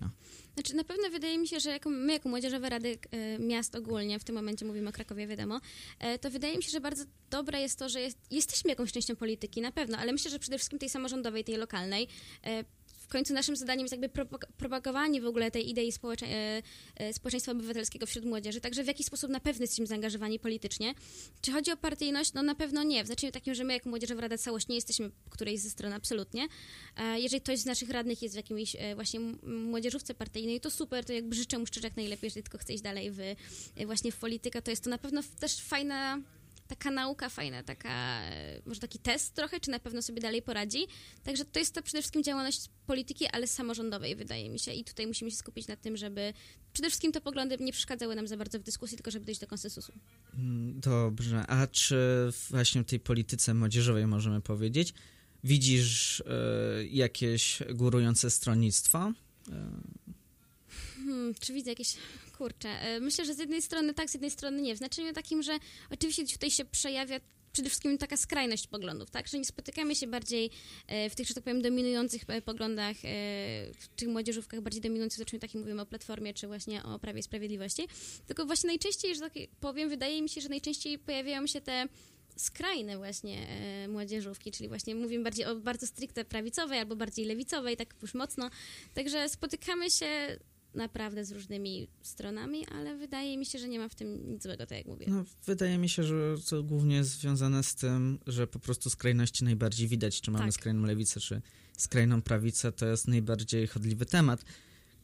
Znaczy, 0.54 0.76
na 0.76 0.84
pewno 0.84 1.10
wydaje 1.10 1.38
mi 1.38 1.48
się, 1.48 1.60
że 1.60 1.70
jako, 1.70 1.90
my, 1.90 2.14
jako 2.14 2.30
Młodzieżowe 2.30 2.70
Rady 2.70 2.98
e, 3.12 3.40
Miast 3.40 3.76
ogólnie, 3.76 4.20
w 4.20 4.24
tym 4.24 4.36
momencie 4.36 4.66
mówimy 4.66 4.90
o 4.90 4.92
Krakowie, 4.92 5.28
wiadomo, 5.28 5.62
e, 6.00 6.20
to 6.20 6.30
wydaje 6.30 6.58
mi 6.58 6.64
się, 6.64 6.72
że 6.72 6.82
bardzo 6.82 7.04
dobre 7.30 7.62
jest 7.62 7.80
to, 7.80 7.90
że 7.90 8.02
jest, 8.02 8.18
jesteśmy 8.32 8.70
jakąś 8.70 8.92
częścią 8.92 9.16
polityki, 9.16 9.62
na 9.62 9.72
pewno, 9.72 9.98
ale 9.98 10.12
myślę, 10.12 10.32
że 10.32 10.40
przede 10.40 10.58
wszystkim 10.58 10.80
tej 10.80 10.90
samorządowej, 10.90 11.44
tej 11.44 11.58
lokalnej 11.58 12.08
w 12.44 12.79
końcu 13.10 13.34
naszym 13.34 13.56
zadaniem 13.56 13.84
jest 13.84 13.92
jakby 13.92 14.10
propagowanie 14.58 15.22
w 15.22 15.26
ogóle 15.26 15.52
tej 15.52 15.70
idei 15.70 15.92
społecze 15.92 16.26
e, 16.26 16.62
e, 16.96 17.14
społeczeństwa 17.14 17.52
obywatelskiego 17.52 18.06
wśród 18.06 18.26
młodzieży, 18.26 18.62
także 18.62 18.84
w 18.84 18.88
jaki 18.88 19.04
sposób 19.04 19.30
na 19.30 19.40
pewno 19.40 19.64
jesteśmy 19.64 19.88
zaangażowani 19.88 20.40
politycznie. 20.40 20.94
Czy 21.42 21.52
chodzi 21.52 21.72
o 21.72 21.78
partyjność? 21.78 22.34
No 22.34 22.44
na 22.44 22.56
pewno 22.56 22.84
nie, 22.84 23.04
w 23.04 23.08
znaczeniu 23.08 23.32
takim, 23.32 23.56
że 23.56 23.64
my 23.64 23.74
jako 23.74 23.90
Młodzieżowa 23.90 24.22
Rada 24.22 24.38
Całość 24.38 24.68
nie 24.68 24.76
jesteśmy 24.76 25.12
którejś 25.30 25.60
ze 25.60 25.70
stron 25.70 25.94
absolutnie. 25.94 26.48
E, 26.98 27.20
jeżeli 27.20 27.42
ktoś 27.42 27.60
z 27.60 27.66
naszych 27.66 27.90
radnych 27.90 28.22
jest 28.22 28.36
w 28.36 28.38
jakimś 28.38 28.76
właśnie 28.96 29.20
młodzieżówce 29.44 30.14
partyjnej, 30.14 30.60
to 30.60 30.72
super, 30.72 31.06
to 31.06 31.14
jakby 31.14 31.36
życzę 31.36 31.60
mu 31.60 31.66
szczerze 31.66 31.88
jak 31.88 31.98
najlepiej, 31.98 32.28
jeżeli 32.28 32.44
tylko 32.44 32.58
chce 32.58 32.74
iść 32.74 32.84
dalej 32.84 33.12
w, 33.12 33.20
właśnie 33.86 34.12
w 34.12 34.18
politykę, 34.18 34.62
to 34.62 34.72
jest 34.72 34.84
to 34.84 34.90
na 34.90 34.98
pewno 34.98 35.22
też 35.40 35.62
fajna 35.62 36.22
taka 36.70 36.92
nauka 36.92 37.30
fajna, 37.30 37.64
taka, 37.64 38.22
może 38.66 38.80
taki 38.80 39.00
test 39.00 39.34
trochę, 39.34 39.60
czy 39.60 39.72
na 39.72 39.80
pewno 39.80 40.02
sobie 40.02 40.22
dalej 40.22 40.42
poradzi. 40.42 40.88
Także 41.24 41.46
to 41.46 41.60
jest 41.60 41.74
to 41.74 41.82
przede 41.82 42.02
wszystkim 42.02 42.24
działalność 42.24 42.70
polityki, 42.86 43.28
ale 43.28 43.48
samorządowej, 43.48 44.16
wydaje 44.16 44.50
mi 44.50 44.60
się. 44.60 44.74
I 44.74 44.84
tutaj 44.84 45.08
musimy 45.08 45.32
się 45.32 45.38
skupić 45.38 45.68
na 45.68 45.76
tym, 45.76 45.98
żeby 45.98 46.34
przede 46.74 46.90
wszystkim 46.90 47.12
te 47.12 47.22
poglądy 47.22 47.58
nie 47.60 47.72
przeszkadzały 47.72 48.16
nam 48.16 48.28
za 48.28 48.38
bardzo 48.38 48.60
w 48.60 48.64
dyskusji, 48.64 48.98
tylko 48.98 49.12
żeby 49.12 49.26
dojść 49.26 49.42
do 49.42 49.48
konsensusu. 49.48 49.94
Mm, 50.34 50.80
dobrze. 50.80 51.48
A 51.48 51.68
czy 51.68 52.30
właśnie 52.50 52.82
w 52.82 52.86
tej 52.86 53.00
polityce 53.00 53.54
młodzieżowej 53.54 54.08
możemy 54.08 54.42
powiedzieć, 54.42 54.94
widzisz 55.44 56.20
y, 56.20 56.24
jakieś 56.88 57.64
górujące 57.74 58.30
stronnictwo? 58.30 59.14
Czy 61.40 61.54
widzę 61.54 61.70
jakieś 61.70 61.96
Kurczę, 62.38 62.70
e, 62.70 63.00
myślę, 63.00 63.26
że 63.26 63.34
z 63.34 63.40
jednej 63.40 63.62
strony 63.62 63.94
tak, 63.94 64.10
z 64.10 64.14
jednej 64.14 64.32
strony 64.32 64.62
nie. 64.62 64.76
W 64.76 64.78
znaczeniu 64.78 65.14
takim, 65.14 65.44
że 65.44 65.60
oczywiście 65.92 66.28
tutaj 66.28 66.52
się 66.52 66.66
przejawia 66.66 67.20
przede 67.52 67.70
wszystkim 67.70 67.98
taka 67.98 68.18
skrajność 68.18 68.68
poglądów, 68.68 69.12
tak? 69.12 69.28
Że 69.28 69.38
nie 69.38 69.46
spotykamy 69.46 69.96
się 69.96 70.08
bardziej 70.08 70.52
e, 70.88 71.10
w 71.10 71.16
tych, 71.16 71.28
że 71.28 71.34
tak 71.34 71.44
powiem, 71.44 71.62
dominujących 71.62 72.22
e, 72.28 72.42
poglądach, 72.42 72.98
w 73.80 73.88
tych 73.96 74.08
młodzieżówkach 74.08 74.62
bardziej 74.62 74.82
dominujących, 74.82 75.18
znaczy 75.18 75.40
tak 75.40 75.54
mówimy 75.54 75.82
o 75.82 75.86
Platformie, 75.86 76.34
czy 76.34 76.48
właśnie 76.48 76.84
o 76.84 77.00
Prawie 77.00 77.20
i 77.20 77.24
Sprawiedliwości, 77.24 77.88
tylko 78.28 78.46
właśnie 78.46 78.68
najczęściej, 78.68 79.16
że 79.16 79.22
tak 79.22 79.34
powiem, 79.60 79.90
wydaje 79.90 80.22
mi 80.22 80.30
się, 80.30 80.42
że 80.42 80.50
najczęściej 80.50 81.00
pojawiają 81.00 81.48
się 81.48 81.62
te 81.62 81.88
skrajne 82.36 82.98
właśnie 82.98 83.48
młodzieżówki, 83.88 84.52
czyli 84.52 84.70
właśnie 84.70 84.96
mówimy 84.96 85.24
bardziej 85.24 85.46
o 85.46 85.56
bardzo 85.56 85.88
stricte 85.88 86.26
prawicowej 86.26 86.80
albo 86.80 86.96
bardziej 86.96 87.26
lewicowej, 87.26 87.78
tak 87.78 87.96
już 88.02 88.14
mocno. 88.14 88.50
Także 88.94 89.30
spotykamy 89.30 89.92
się 89.92 90.40
naprawdę 90.74 91.26
z 91.26 91.32
różnymi 91.32 91.88
stronami, 92.02 92.66
ale 92.66 92.96
wydaje 92.96 93.38
mi 93.38 93.46
się, 93.46 93.60
że 93.60 93.68
nie 93.68 93.80
ma 93.80 93.90
w 93.90 93.96
tym 93.96 94.32
nic 94.32 94.44
złego, 94.44 94.66
tak 94.66 94.78
jak 94.78 94.88
mówię. 94.88 95.06
No, 95.10 95.26
wydaje 95.46 95.78
mi 95.78 95.90
się, 95.90 96.04
że 96.04 96.36
to 96.50 96.64
głównie 96.64 96.96
jest 96.96 97.20
związane 97.20 97.64
z 97.64 97.76
tym, 97.76 98.20
że 98.28 98.48
po 98.48 98.60
prostu 98.60 98.90
skrajności 98.90 99.44
najbardziej 99.44 99.88
widać, 99.88 100.22
czy 100.22 100.32
mamy 100.32 100.46
tak. 100.46 100.54
skrajną 100.54 100.86
lewicę, 100.86 101.20
czy 101.20 101.42
skrajną 101.78 102.22
prawicę, 102.22 102.72
to 102.72 102.86
jest 102.86 103.08
najbardziej 103.08 103.68
chodliwy 103.68 104.06
temat, 104.06 104.44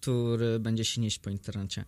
który 0.01 0.59
będzie 0.59 0.85
się 0.85 1.01
nieść 1.01 1.19
po 1.19 1.29
internecie. 1.29 1.85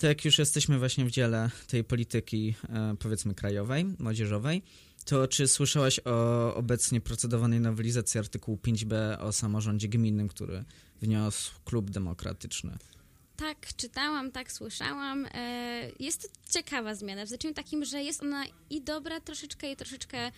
To 0.00 0.06
jak 0.06 0.24
już 0.24 0.38
jesteśmy 0.38 0.78
właśnie 0.78 1.04
w 1.04 1.10
dziele 1.10 1.50
tej 1.68 1.84
polityki, 1.84 2.54
e, 2.68 2.96
powiedzmy, 2.98 3.34
krajowej, 3.34 3.84
młodzieżowej, 3.98 4.62
to 5.04 5.28
czy 5.28 5.48
słyszałaś 5.48 6.00
o 6.04 6.54
obecnie 6.54 7.00
procedowanej 7.00 7.60
nowelizacji 7.60 8.20
artykułu 8.20 8.58
5b 8.62 9.18
o 9.20 9.32
samorządzie 9.32 9.88
gminnym, 9.88 10.28
który 10.28 10.64
wniósł 11.02 11.52
Klub 11.64 11.90
Demokratyczny? 11.90 12.78
Tak 13.40 13.74
czytałam, 13.76 14.32
tak 14.32 14.52
słyszałam. 14.52 15.26
E, 15.34 15.90
jest 15.98 16.22
to 16.22 16.52
ciekawa 16.52 16.94
zmiana, 16.94 17.24
w 17.24 17.28
znaczeniu 17.28 17.54
takim, 17.54 17.84
że 17.84 18.02
jest 18.02 18.22
ona 18.22 18.44
i 18.70 18.82
dobra 18.82 19.20
troszeczkę, 19.20 19.72
i 19.72 19.76
troszeczkę, 19.76 20.18
e, 20.18 20.32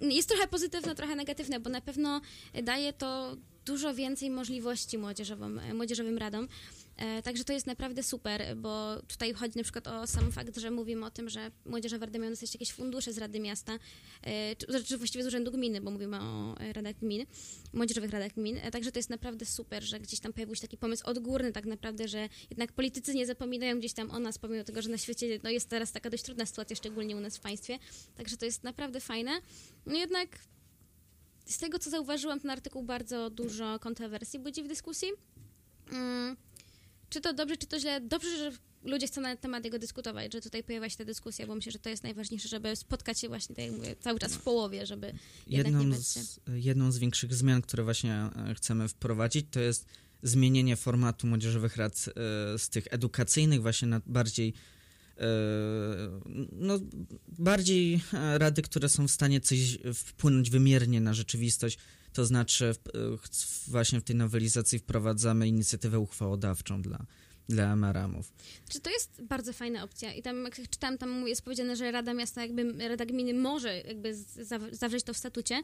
jest 0.00 0.28
trochę 0.28 0.48
pozytywna, 0.48 0.94
trochę 0.94 1.16
negatywna, 1.16 1.60
bo 1.60 1.70
na 1.70 1.80
pewno 1.80 2.20
daje 2.62 2.92
to 2.92 3.36
dużo 3.64 3.94
więcej 3.94 4.30
możliwości 4.30 4.98
młodzieżowym, 4.98 5.60
młodzieżowym 5.74 6.18
radom. 6.18 6.48
E, 6.96 7.22
także 7.22 7.44
to 7.44 7.52
jest 7.52 7.66
naprawdę 7.66 8.02
super, 8.02 8.56
bo 8.56 9.02
tutaj 9.08 9.32
chodzi 9.32 9.56
na 9.56 9.62
przykład 9.62 9.86
o 9.86 10.06
sam 10.06 10.32
fakt, 10.32 10.58
że 10.58 10.70
mówimy 10.70 11.06
o 11.06 11.10
tym, 11.10 11.28
że 11.28 11.50
młodzieżowe 11.66 12.06
rady 12.06 12.18
mają 12.18 12.30
dostać 12.30 12.54
jakieś 12.54 12.72
fundusze 12.72 13.12
z 13.12 13.18
Rady 13.18 13.40
Miasta, 13.40 13.78
e, 14.22 14.56
czy, 14.56 14.84
czy 14.84 14.98
właściwie 14.98 15.24
z 15.24 15.26
Urzędu 15.26 15.52
Gminy, 15.52 15.80
bo 15.80 15.90
mówimy 15.90 16.20
o 16.20 16.54
radach 16.72 16.98
gmin, 16.98 17.26
młodzieżowych 17.72 18.10
radach 18.10 18.32
gmin. 18.32 18.58
E, 18.62 18.70
także 18.70 18.92
to 18.92 18.98
jest 18.98 19.10
naprawdę 19.10 19.46
super, 19.46 19.82
że 19.82 20.00
gdzieś 20.00 20.20
tam 20.20 20.32
pojawił 20.32 20.54
się 20.54 20.60
taki 20.60 20.76
pomysł 20.76 21.06
odgórny 21.06 21.52
tak 21.52 21.66
naprawdę, 21.66 22.08
że 22.08 22.28
jednak 22.50 22.72
politycy 22.72 23.14
nie 23.14 23.26
zapominają 23.26 23.78
gdzieś 23.78 23.92
tam 23.92 24.10
o 24.10 24.18
nas, 24.18 24.38
pomimo 24.38 24.64
tego, 24.64 24.82
że 24.82 24.88
na 24.88 24.98
świecie 24.98 25.40
no, 25.42 25.50
jest 25.50 25.68
teraz 25.68 25.92
taka 25.92 26.10
dość 26.10 26.22
trudna 26.22 26.46
sytuacja, 26.46 26.76
szczególnie 26.76 27.16
u 27.16 27.20
nas 27.20 27.36
w 27.36 27.40
państwie. 27.40 27.78
Także 28.16 28.36
to 28.36 28.44
jest 28.44 28.64
naprawdę 28.64 29.00
fajne. 29.00 29.30
No 29.86 29.96
jednak 29.96 30.38
z 31.46 31.58
tego, 31.58 31.78
co 31.78 31.90
zauważyłam, 31.90 32.40
ten 32.40 32.50
artykuł 32.50 32.82
bardzo 32.82 33.30
dużo 33.30 33.78
kontrowersji 33.78 34.38
budzi 34.38 34.62
w 34.62 34.68
dyskusji. 34.68 35.08
Mm 35.92 36.36
czy 37.12 37.20
to 37.20 37.32
dobrze, 37.32 37.56
czy 37.56 37.66
to 37.66 37.80
źle. 37.80 38.00
Dobrze, 38.00 38.36
że 38.36 38.52
ludzie 38.84 39.06
chcą 39.06 39.20
na 39.20 39.36
temat 39.36 39.64
jego 39.64 39.78
dyskutować, 39.78 40.32
że 40.32 40.40
tutaj 40.40 40.64
pojawia 40.64 40.90
się 40.90 40.96
ta 40.96 41.04
dyskusja, 41.04 41.46
bo 41.46 41.54
myślę, 41.54 41.72
że 41.72 41.78
to 41.78 41.88
jest 41.88 42.02
najważniejsze, 42.02 42.48
żeby 42.48 42.76
spotkać 42.76 43.20
się 43.20 43.28
właśnie, 43.28 43.56
tak 43.56 43.64
jak 43.64 43.74
mówię, 43.74 43.96
cały 44.00 44.18
czas 44.18 44.34
w 44.34 44.42
połowie, 44.42 44.86
żeby 44.86 45.12
jedną 45.46 45.94
z, 45.94 46.40
jedną 46.54 46.92
z 46.92 46.98
większych 46.98 47.34
zmian, 47.34 47.62
które 47.62 47.84
właśnie 47.84 48.14
e, 48.14 48.54
chcemy 48.54 48.88
wprowadzić, 48.88 49.46
to 49.50 49.60
jest 49.60 49.86
zmienienie 50.22 50.76
formatu 50.76 51.26
młodzieżowych 51.26 51.76
rad 51.76 52.08
e, 52.08 52.12
z 52.58 52.68
tych 52.68 52.84
edukacyjnych 52.90 53.62
właśnie 53.62 53.88
na 53.88 54.00
bardziej 54.06 54.54
e, 55.18 55.24
no, 56.52 56.78
bardziej 57.28 58.00
rady, 58.12 58.62
które 58.62 58.88
są 58.88 59.08
w 59.08 59.10
stanie 59.10 59.40
coś 59.40 59.78
wpłynąć 59.94 60.50
wymiernie 60.50 61.00
na 61.00 61.14
rzeczywistość, 61.14 61.78
to 62.12 62.26
znaczy 62.26 62.74
właśnie 63.68 64.00
w 64.00 64.04
tej 64.04 64.16
nowelizacji 64.16 64.78
wprowadzamy 64.78 65.48
inicjatywę 65.48 65.98
uchwałodawczą 65.98 66.82
dla, 66.82 67.06
dla 67.48 67.72
MRM-ów. 67.76 68.32
Czy 68.68 68.80
to 68.80 68.90
jest 68.90 69.22
bardzo 69.22 69.52
fajna 69.52 69.82
opcja 69.82 70.14
i 70.14 70.22
tam, 70.22 70.44
jak 70.44 70.54
czytałam, 70.70 70.98
tam 70.98 71.28
jest 71.28 71.42
powiedziane, 71.42 71.76
że 71.76 71.92
Rada 71.92 72.14
Miasta, 72.14 72.42
jakby 72.42 72.88
Rada 72.88 73.06
Gminy 73.06 73.34
może 73.34 73.76
jakby 73.80 74.14
zawrzeć 74.70 75.04
to 75.04 75.14
w 75.14 75.16
statucie. 75.16 75.62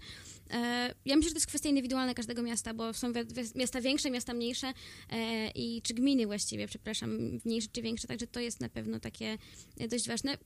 E, 0.50 0.94
ja 1.04 1.16
myślę, 1.16 1.28
że 1.28 1.34
to 1.34 1.36
jest 1.36 1.46
kwestia 1.46 1.68
indywidualna 1.68 2.14
każdego 2.14 2.42
miasta, 2.42 2.74
bo 2.74 2.94
są 2.94 3.12
miasta 3.54 3.80
większe, 3.80 4.10
miasta 4.10 4.34
mniejsze 4.34 4.72
e, 5.10 5.50
i 5.50 5.82
czy 5.82 5.94
gminy 5.94 6.26
właściwie, 6.26 6.66
przepraszam, 6.68 7.40
mniejsze 7.44 7.68
czy 7.72 7.82
większe, 7.82 8.08
także 8.08 8.26
to 8.26 8.40
jest 8.40 8.60
na 8.60 8.68
pewno 8.68 9.00
takie 9.00 9.38
dość 9.88 10.08
ważne 10.08 10.38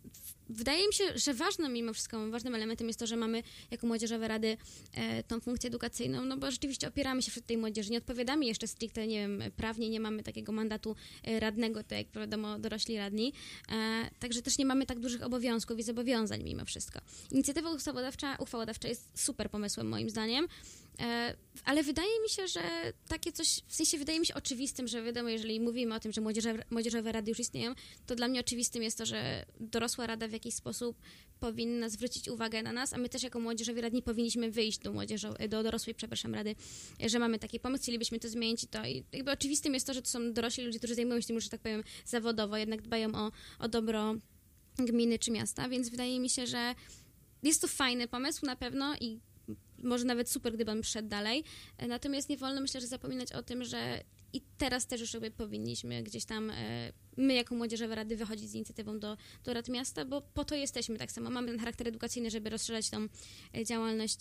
wydaje 0.52 0.86
mi 0.86 0.94
się, 0.94 1.04
że 1.14 1.34
ważnym 1.34 1.72
mimo 1.72 1.92
wszystko, 1.92 2.30
ważnym 2.30 2.54
elementem 2.54 2.86
jest 2.86 2.98
to, 2.98 3.06
że 3.06 3.16
mamy 3.16 3.42
jako 3.70 3.86
młodzieżowe 3.86 4.28
rady 4.28 4.56
e, 4.92 5.22
tą 5.22 5.40
funkcję 5.40 5.68
edukacyjną, 5.68 6.24
no 6.24 6.36
bo 6.36 6.50
rzeczywiście 6.50 6.88
opieramy 6.88 7.22
się 7.22 7.30
wśród 7.30 7.46
tej 7.46 7.58
młodzieży, 7.58 7.90
nie 7.90 7.98
odpowiadamy 7.98 8.44
jeszcze 8.44 8.66
stricte, 8.66 9.06
nie 9.06 9.20
wiem, 9.20 9.42
prawnie, 9.56 9.90
nie 9.90 10.00
mamy 10.00 10.22
takiego 10.22 10.52
mandatu 10.52 10.96
radnego, 11.40 11.82
tak 11.82 11.98
jak 11.98 12.06
wiadomo 12.14 12.58
dorośli 12.58 12.98
radni, 12.98 13.32
e, 13.72 14.10
także 14.18 14.42
też 14.42 14.58
nie 14.58 14.66
mamy 14.66 14.86
tak 14.86 14.98
dużych 14.98 15.22
obowiązków 15.22 15.78
i 15.78 15.82
zobowiązań 15.82 16.42
mimo 16.42 16.64
wszystko. 16.64 17.00
Inicjatywa 17.30 17.70
uchwałodawcza, 17.70 18.36
uchwałodawcza 18.36 18.88
jest 18.88 19.08
super 19.14 19.50
pomysłem 19.50 19.88
moim 19.88 20.10
zdaniem, 20.10 20.48
ale 21.64 21.82
wydaje 21.82 22.20
mi 22.22 22.28
się, 22.28 22.48
że 22.48 22.60
takie 23.08 23.32
coś, 23.32 23.60
w 23.66 23.74
sensie 23.74 23.98
wydaje 23.98 24.20
mi 24.20 24.26
się 24.26 24.34
oczywistym, 24.34 24.88
że 24.88 25.02
wiadomo, 25.02 25.28
jeżeli 25.28 25.60
mówimy 25.60 25.94
o 25.94 26.00
tym, 26.00 26.12
że 26.12 26.20
młodzieżowe, 26.20 26.64
młodzieżowe 26.70 27.12
rady 27.12 27.30
już 27.30 27.40
istnieją, 27.40 27.74
to 28.06 28.14
dla 28.14 28.28
mnie 28.28 28.40
oczywistym 28.40 28.82
jest 28.82 28.98
to, 28.98 29.06
że 29.06 29.46
dorosła 29.60 30.06
rada 30.06 30.28
w 30.28 30.32
jakiś 30.32 30.54
sposób 30.54 30.96
powinna 31.40 31.88
zwrócić 31.88 32.28
uwagę 32.28 32.62
na 32.62 32.72
nas, 32.72 32.92
a 32.92 32.98
my 32.98 33.08
też 33.08 33.22
jako 33.22 33.40
młodzieżowi 33.40 33.80
radni 33.80 34.02
powinniśmy 34.02 34.50
wyjść 34.50 34.78
do 34.78 34.92
młodzieży, 34.92 35.28
do 35.48 35.62
dorosłej, 35.62 35.94
przepraszam, 35.94 36.34
rady, 36.34 36.54
że 37.06 37.18
mamy 37.18 37.38
taki 37.38 37.60
pomysł, 37.60 37.82
chcielibyśmy 37.82 38.18
to 38.18 38.28
zmienić 38.28 38.64
i 38.64 38.66
to 38.66 38.86
i 38.86 39.04
jakby 39.12 39.30
oczywistym 39.30 39.74
jest 39.74 39.86
to, 39.86 39.94
że 39.94 40.02
to 40.02 40.08
są 40.08 40.32
dorośli 40.32 40.64
ludzie, 40.64 40.78
którzy 40.78 40.94
zajmują 40.94 41.20
się 41.20 41.26
tym, 41.26 41.40
że 41.40 41.50
tak 41.50 41.60
powiem, 41.60 41.84
zawodowo, 42.04 42.56
jednak 42.56 42.82
dbają 42.82 43.14
o, 43.14 43.32
o 43.58 43.68
dobro 43.68 44.14
gminy 44.78 45.18
czy 45.18 45.30
miasta, 45.30 45.68
więc 45.68 45.88
wydaje 45.88 46.20
mi 46.20 46.30
się, 46.30 46.46
że 46.46 46.74
jest 47.42 47.60
to 47.60 47.68
fajny 47.68 48.08
pomysł 48.08 48.46
na 48.46 48.56
pewno 48.56 48.96
i 49.00 49.20
może 49.82 50.04
nawet 50.04 50.30
super, 50.30 50.54
gdyby 50.54 50.70
on 50.70 50.82
szedł 50.82 51.08
dalej. 51.08 51.44
E, 51.78 51.86
natomiast 51.86 52.28
nie 52.28 52.36
wolno, 52.36 52.60
myślę, 52.60 52.80
że 52.80 52.86
zapominać 52.86 53.32
o 53.32 53.42
tym, 53.42 53.64
że 53.64 54.04
i 54.32 54.40
teraz 54.58 54.86
też 54.86 55.00
już 55.00 55.16
powinniśmy 55.36 56.02
gdzieś 56.02 56.24
tam, 56.24 56.50
e, 56.50 56.92
my 57.16 57.34
jako 57.34 57.54
młodzieżowe 57.54 57.94
rady, 57.94 58.16
wychodzić 58.16 58.50
z 58.50 58.54
inicjatywą 58.54 58.98
do, 58.98 59.16
do 59.44 59.54
Rad 59.54 59.68
Miasta, 59.68 60.04
bo 60.04 60.20
po 60.20 60.44
to 60.44 60.54
jesteśmy 60.54 60.98
tak 60.98 61.12
samo. 61.12 61.30
Mamy 61.30 61.48
ten 61.48 61.58
charakter 61.58 61.88
edukacyjny, 61.88 62.30
żeby 62.30 62.50
rozszerzać 62.50 62.90
tą 62.90 63.06
e, 63.54 63.64
działalność 63.64 64.18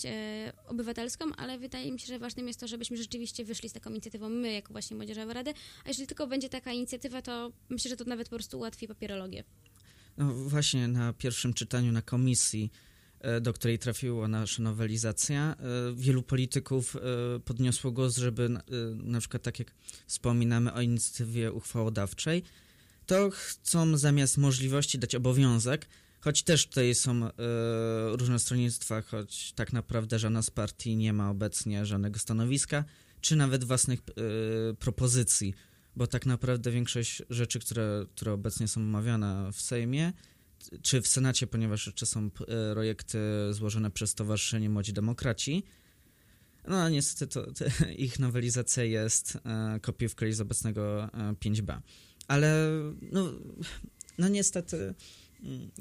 obywatelską, 0.68 1.26
ale 1.38 1.60
wydaje 1.60 1.92
mi 1.92 2.00
się, 2.00 2.08
że 2.08 2.20
ważnym 2.20 2.48
jest 2.48 2.60
to, 2.60 2.68
żebyśmy 2.68 2.98
rzeczywiście 2.98 3.46
wyszli 3.46 3.70
z 3.70 3.74
taką 3.74 3.90
inicjatywą, 3.90 4.30
my 4.30 4.54
jako 4.54 4.74
właśnie 4.74 4.98
młodzieżowe 4.98 5.34
rady, 5.34 5.54
a 5.86 5.88
jeżeli 5.88 6.08
tylko 6.08 6.28
będzie 6.28 6.50
taka 6.50 6.72
inicjatywa, 6.72 7.22
to 7.22 7.52
myślę, 7.70 7.90
że 7.90 7.96
to 7.96 8.06
nawet 8.06 8.30
po 8.30 8.36
prostu 8.36 8.58
ułatwi 8.58 8.88
papierologię. 8.88 9.44
No 10.18 10.34
właśnie 10.34 10.88
na 10.88 11.14
pierwszym 11.14 11.54
czytaniu 11.54 11.92
na 11.92 12.02
komisji 12.02 12.72
do 13.42 13.54
której 13.54 13.80
trafiła 13.80 14.28
nasza 14.28 14.64
nowelizacja, 14.64 15.56
e, 15.60 15.96
wielu 15.96 16.24
polityków 16.24 16.96
e, 16.96 17.00
podniosło 17.40 17.92
głos, 17.92 18.18
żeby 18.18 18.50
na 18.94 19.20
przykład 19.20 19.44
tak 19.44 19.60
jak 19.60 19.72
wspominamy 20.08 20.74
o 20.74 20.82
inicjatywie 20.82 21.52
uchwałodawczej, 21.52 22.44
to 23.06 23.30
chcą 23.30 23.98
zamiast 23.98 24.38
możliwości 24.38 25.00
dać 25.00 25.16
obowiązek, 25.16 25.88
choć 26.20 26.44
też 26.44 26.68
tutaj 26.68 26.96
są 26.96 27.30
różne 28.12 28.40
stronnictwa, 28.40 29.02
choć 29.02 29.54
tak 29.54 29.74
naprawdę 29.74 30.20
żadna 30.20 30.42
z 30.42 30.50
partii 30.50 30.96
nie 30.96 31.14
ma 31.14 31.30
obecnie 31.30 31.86
żadnego 31.86 32.20
stanowiska, 32.20 32.84
czy 33.22 33.36
nawet 33.36 33.64
własnych 33.64 34.00
propozycji, 34.80 35.54
bo 35.96 36.08
tak 36.08 36.26
naprawdę 36.26 36.72
większość 36.72 37.24
rzeczy, 37.30 37.60
które, 37.60 38.06
które 38.16 38.34
obecnie 38.34 38.68
są 38.68 38.82
omawiane 38.82 39.50
w 39.54 39.62
Sejmie, 39.62 40.14
czy 40.82 41.02
w 41.02 41.08
Senacie, 41.08 41.48
ponieważ 41.48 41.86
jeszcze 41.86 42.06
są 42.06 42.26
e, 42.26 42.30
projekty 42.74 43.20
złożone 43.52 43.92
przez 43.92 44.10
Stowarzyszenie 44.10 44.70
Młodzi 44.70 44.94
Demokraci. 44.94 45.64
No 46.68 46.90
niestety 46.90 47.34
to, 47.34 47.54
to, 47.54 47.66
ich 47.98 48.20
nowelizacja 48.20 48.84
jest 48.84 49.38
e, 49.46 49.80
kopiówką 49.80 50.26
z 50.32 50.42
obecnego 50.42 51.04
e, 51.04 51.34
5b. 51.34 51.82
Ale 52.28 52.70
no, 53.12 53.32
no 54.18 54.28
niestety 54.28 54.96
mm, 55.44 55.72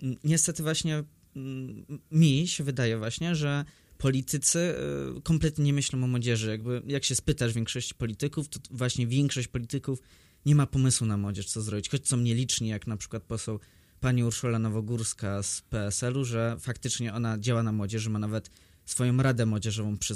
niestety 0.24 0.62
właśnie 0.62 1.04
mm, 1.36 1.84
mi 2.10 2.48
się 2.48 2.64
wydaje 2.64 2.98
właśnie, 2.98 3.34
że 3.34 3.64
politycy 3.98 4.58
e, 4.58 5.20
kompletnie 5.20 5.64
nie 5.64 5.72
myślą 5.72 6.04
o 6.04 6.06
młodzieży. 6.06 6.50
Jakby 6.50 6.82
jak 6.86 7.04
się 7.04 7.14
spytasz 7.14 7.52
większości 7.52 7.94
polityków, 7.94 8.48
to 8.48 8.60
właśnie 8.70 9.06
większość 9.06 9.48
polityków 9.48 9.98
nie 10.46 10.54
ma 10.54 10.66
pomysłu 10.66 11.06
na 11.06 11.16
młodzież, 11.16 11.46
co 11.46 11.62
zrobić. 11.62 11.88
Choć 11.88 12.08
są 12.08 12.16
nieliczni, 12.16 12.68
jak 12.68 12.86
na 12.86 12.96
przykład 12.96 13.22
poseł 13.22 13.60
pani 14.00 14.24
Urszula 14.24 14.58
Nowogórska 14.58 15.42
z 15.42 15.60
PSL-u, 15.60 16.24
że 16.24 16.56
faktycznie 16.60 17.14
ona 17.14 17.38
działa 17.38 17.62
na 17.62 17.72
młodzieży, 17.72 18.10
ma 18.10 18.18
nawet 18.18 18.50
swoją 18.84 19.16
radę 19.16 19.46
młodzieżową 19.46 19.98
przy, 19.98 20.14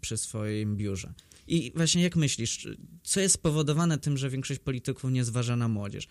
przy 0.00 0.16
swoim 0.16 0.76
biurze. 0.76 1.12
I 1.46 1.72
właśnie 1.76 2.02
jak 2.02 2.16
myślisz, 2.16 2.68
co 3.02 3.20
jest 3.20 3.34
spowodowane 3.34 3.98
tym, 3.98 4.18
że 4.18 4.30
większość 4.30 4.60
polityków 4.60 5.10
nie 5.10 5.24
zważa 5.24 5.56
na 5.56 5.68
młodzież? 5.68 6.08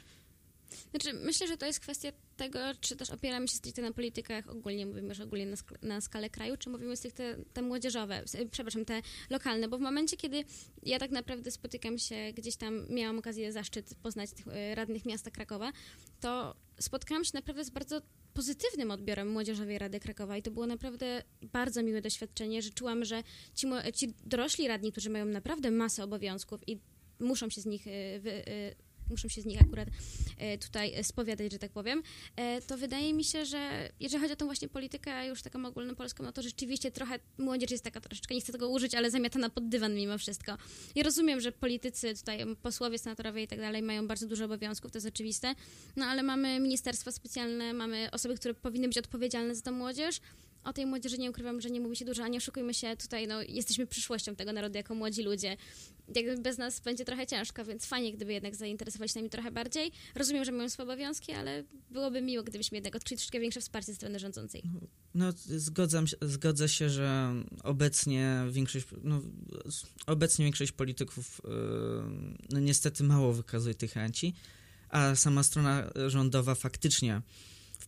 Znaczy, 0.91 1.13
myślę, 1.13 1.47
że 1.47 1.57
to 1.57 1.65
jest 1.65 1.79
kwestia 1.79 2.11
tego, 2.37 2.59
czy 2.81 2.95
też 2.95 3.09
opieramy 3.09 3.47
się 3.47 3.55
stricte 3.55 3.81
na 3.81 3.91
politykach 3.91 4.49
ogólnie, 4.49 4.85
mówimy 4.85 5.07
już 5.07 5.19
ogólnie 5.19 5.45
na, 5.45 5.55
sk 5.55 5.71
na 5.81 6.01
skalę 6.01 6.29
kraju, 6.29 6.57
czy 6.57 6.69
mówimy 6.69 6.97
stricte 6.97 7.37
te 7.53 7.61
młodzieżowe, 7.61 8.23
przepraszam, 8.51 8.85
te 8.85 9.01
lokalne, 9.29 9.67
bo 9.67 9.77
w 9.77 9.81
momencie, 9.81 10.17
kiedy 10.17 10.43
ja 10.83 10.99
tak 10.99 11.11
naprawdę 11.11 11.51
spotykam 11.51 11.97
się, 11.97 12.15
gdzieś 12.35 12.55
tam 12.55 12.89
miałam 12.89 13.19
okazję, 13.19 13.51
zaszczyt 13.51 13.95
poznać 13.95 14.31
tych 14.31 14.47
e, 14.47 14.75
radnych 14.75 15.05
miasta 15.05 15.31
Krakowa, 15.31 15.71
to 16.19 16.55
spotkałam 16.79 17.25
się 17.25 17.31
naprawdę 17.33 17.65
z 17.65 17.69
bardzo 17.69 18.01
pozytywnym 18.33 18.91
odbiorem 18.91 19.31
Młodzieżowej 19.31 19.77
Rady 19.77 19.99
Krakowa 19.99 20.37
i 20.37 20.41
to 20.41 20.51
było 20.51 20.67
naprawdę 20.67 21.23
bardzo 21.41 21.83
miłe 21.83 22.01
doświadczenie, 22.01 22.61
że 22.61 22.69
czułam, 22.69 23.05
że 23.05 23.23
ci, 23.55 23.67
ci 23.93 24.13
dorośli 24.23 24.67
radni, 24.67 24.91
którzy 24.91 25.09
mają 25.09 25.25
naprawdę 25.25 25.71
masę 25.71 26.03
obowiązków 26.03 26.61
i 26.67 26.79
muszą 27.19 27.49
się 27.49 27.61
z 27.61 27.65
nich 27.65 27.87
e, 27.87 28.19
wy, 28.19 28.43
muszą 29.11 29.27
się 29.27 29.41
z 29.41 29.45
nich 29.45 29.61
akurat 29.61 29.87
e, 30.37 30.57
tutaj 30.57 31.03
spowiadać, 31.03 31.51
że 31.51 31.59
tak 31.59 31.71
powiem, 31.71 32.03
e, 32.35 32.61
to 32.61 32.77
wydaje 32.77 33.13
mi 33.13 33.23
się, 33.23 33.45
że 33.45 33.89
jeżeli 33.99 34.21
chodzi 34.21 34.33
o 34.33 34.35
tą 34.35 34.45
właśnie 34.45 34.69
politykę 34.69 35.27
już 35.27 35.41
taką 35.41 35.65
ogólnopolską, 35.65 36.23
no 36.23 36.31
to 36.31 36.41
rzeczywiście 36.41 36.91
trochę 36.91 37.19
młodzież 37.37 37.71
jest 37.71 37.83
taka 37.83 38.01
troszeczkę, 38.01 38.35
nie 38.35 38.41
chcę 38.41 38.51
tego 38.51 38.69
użyć, 38.69 38.95
ale 38.95 39.11
zamiatana 39.11 39.49
pod 39.49 39.69
dywan 39.69 39.95
mimo 39.95 40.17
wszystko. 40.17 40.57
Ja 40.95 41.03
rozumiem, 41.03 41.41
że 41.41 41.51
politycy, 41.51 42.15
tutaj 42.15 42.45
posłowie, 42.61 42.99
senatorowie 42.99 43.43
i 43.43 43.47
tak 43.47 43.59
dalej 43.59 43.81
mają 43.81 44.07
bardzo 44.07 44.27
dużo 44.27 44.45
obowiązków, 44.45 44.91
to 44.91 44.97
jest 44.97 45.07
oczywiste, 45.07 45.55
no 45.95 46.05
ale 46.05 46.23
mamy 46.23 46.59
ministerstwa 46.59 47.11
specjalne, 47.11 47.73
mamy 47.73 48.11
osoby, 48.11 48.35
które 48.35 48.53
powinny 48.53 48.87
być 48.87 48.97
odpowiedzialne 48.97 49.55
za 49.55 49.61
tą 49.61 49.71
młodzież, 49.71 50.21
o 50.63 50.73
tej 50.73 50.85
młodzieży 50.85 51.17
nie 51.17 51.29
ukrywam, 51.29 51.61
że 51.61 51.69
nie 51.69 51.81
mówi 51.81 51.95
się 51.95 52.05
dużo, 52.05 52.23
a 52.23 52.27
nie 52.27 52.37
oszukujmy 52.37 52.73
się, 52.73 52.97
tutaj 52.97 53.27
no, 53.27 53.41
jesteśmy 53.41 53.87
przyszłością 53.87 54.35
tego 54.35 54.53
narodu 54.53 54.77
jako 54.77 54.95
młodzi 54.95 55.23
ludzie. 55.23 55.57
Jakby 56.15 56.37
bez 56.37 56.57
nas 56.57 56.79
będzie 56.79 57.05
trochę 57.05 57.27
ciężko, 57.27 57.65
więc 57.65 57.85
fajnie, 57.85 58.13
gdyby 58.13 58.33
jednak 58.33 58.55
zainteresowali 58.55 59.09
się 59.09 59.19
nami 59.19 59.29
trochę 59.29 59.51
bardziej. 59.51 59.91
Rozumiem, 60.15 60.45
że 60.45 60.51
mają 60.51 60.69
swoje 60.69 60.89
obowiązki, 60.89 61.31
ale 61.31 61.63
byłoby 61.89 62.21
miło, 62.21 62.43
gdybyśmy 62.43 62.77
jednak 62.77 62.95
odkryli 62.95 63.17
troszkę 63.17 63.39
większe 63.39 63.61
wsparcie 63.61 63.91
ze 63.91 63.95
strony 63.95 64.19
rządzącej. 64.19 64.63
No, 65.13 65.31
zgodzam 65.45 66.05
zgodzę 66.21 66.69
się, 66.69 66.89
że 66.89 67.33
obecnie 67.63 68.43
większość, 68.49 68.85
no, 69.03 69.21
obecnie 70.07 70.45
większość 70.45 70.71
polityków 70.71 71.41
yy, 71.43 71.51
no, 72.49 72.59
niestety 72.59 73.03
mało 73.03 73.33
wykazuje 73.33 73.75
tych 73.75 73.91
chęci, 73.91 74.33
a 74.89 75.15
sama 75.15 75.43
strona 75.43 75.91
rządowa 76.07 76.55
faktycznie 76.55 77.21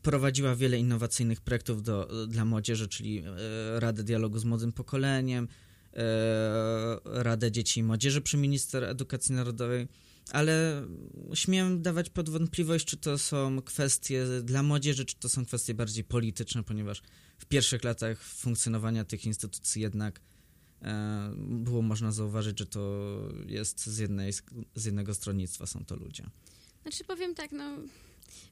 wprowadziła 0.03 0.55
wiele 0.55 0.77
innowacyjnych 0.77 1.41
projektów 1.41 1.83
do, 1.83 2.27
dla 2.27 2.45
młodzieży, 2.45 2.87
czyli 2.87 3.19
e, 3.19 3.79
Radę 3.79 4.03
Dialogu 4.03 4.39
z 4.39 4.45
Młodym 4.45 4.71
Pokoleniem, 4.71 5.47
e, 5.93 6.99
Radę 7.05 7.51
Dzieci 7.51 7.79
i 7.79 7.83
Młodzieży 7.83 8.21
przy 8.21 8.37
Minister 8.37 8.83
Edukacji 8.83 9.35
Narodowej, 9.35 9.87
ale 10.31 10.85
śmiem 11.33 11.81
dawać 11.81 12.09
pod 12.09 12.29
wątpliwość, 12.29 12.85
czy 12.85 12.97
to 12.97 13.17
są 13.17 13.61
kwestie 13.61 14.25
dla 14.43 14.63
młodzieży, 14.63 15.05
czy 15.05 15.15
to 15.15 15.29
są 15.29 15.45
kwestie 15.45 15.73
bardziej 15.73 16.03
polityczne, 16.03 16.63
ponieważ 16.63 17.01
w 17.37 17.45
pierwszych 17.45 17.83
latach 17.83 18.21
funkcjonowania 18.21 19.05
tych 19.05 19.25
instytucji 19.25 19.81
jednak 19.81 20.21
e, 20.81 21.33
było 21.37 21.81
można 21.81 22.11
zauważyć, 22.11 22.59
że 22.59 22.65
to 22.65 23.07
jest 23.47 23.85
z, 23.85 23.97
jednej, 23.97 24.33
z 24.75 24.85
jednego 24.85 25.13
stronnictwa 25.13 25.65
są 25.65 25.85
to 25.85 25.95
ludzie. 25.95 26.23
Znaczy 26.81 27.03
powiem 27.03 27.35
tak, 27.35 27.51
no 27.51 27.77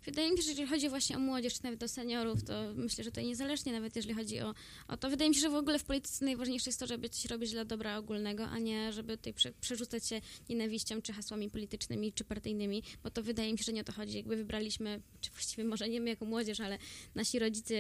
Wydaje 0.06 0.32
mi 0.32 0.38
się, 0.38 0.44
że 0.44 0.50
jeżeli 0.50 0.68
chodzi 0.68 0.90
właśnie 0.90 1.16
o 1.16 1.20
młodzież, 1.20 1.54
czy 1.54 1.64
nawet 1.64 1.84
o 1.84 1.88
seniorów, 1.88 2.44
to 2.44 2.54
myślę, 2.76 3.04
że 3.04 3.12
to 3.12 3.22
niezależnie 3.22 3.72
nawet 3.72 3.96
jeżeli 3.96 4.16
chodzi 4.16 4.40
o, 4.40 4.54
o 4.88 4.98
to. 4.98 5.10
Wydaje 5.10 5.30
mi 5.30 5.36
się, 5.36 5.42
że 5.42 5.50
w 5.50 5.56
ogóle 5.56 5.80
w 5.80 5.84
polityce 5.84 6.26
najważniejsze 6.26 6.70
jest 6.70 6.80
to, 6.80 6.88
żeby 6.88 7.10
coś 7.10 7.26
robić 7.26 7.52
dla 7.52 7.66
dobra 7.66 7.98
ogólnego, 7.98 8.48
a 8.48 8.60
nie 8.60 8.94
żeby 8.94 9.18
tutaj 9.18 9.34
prze, 9.34 9.52
przerzucać 9.62 10.08
się 10.08 10.22
nienawiścią, 10.50 11.02
czy 11.02 11.14
hasłami 11.14 11.50
politycznymi, 11.50 12.14
czy 12.14 12.24
partyjnymi, 12.24 12.84
bo 13.04 13.12
to 13.12 13.24
wydaje 13.24 13.52
mi 13.52 13.58
się, 13.58 13.64
że 13.64 13.74
nie 13.74 13.82
o 13.82 13.84
to 13.84 13.92
chodzi. 13.92 14.18
Jakby 14.18 14.36
wybraliśmy, 14.36 15.02
czy 15.22 15.32
właściwie 15.32 15.64
może 15.64 15.90
nie 15.90 16.02
my 16.02 16.10
jako 16.10 16.26
młodzież, 16.26 16.60
ale 16.60 16.78
nasi 17.16 17.40
rodzice, 17.40 17.76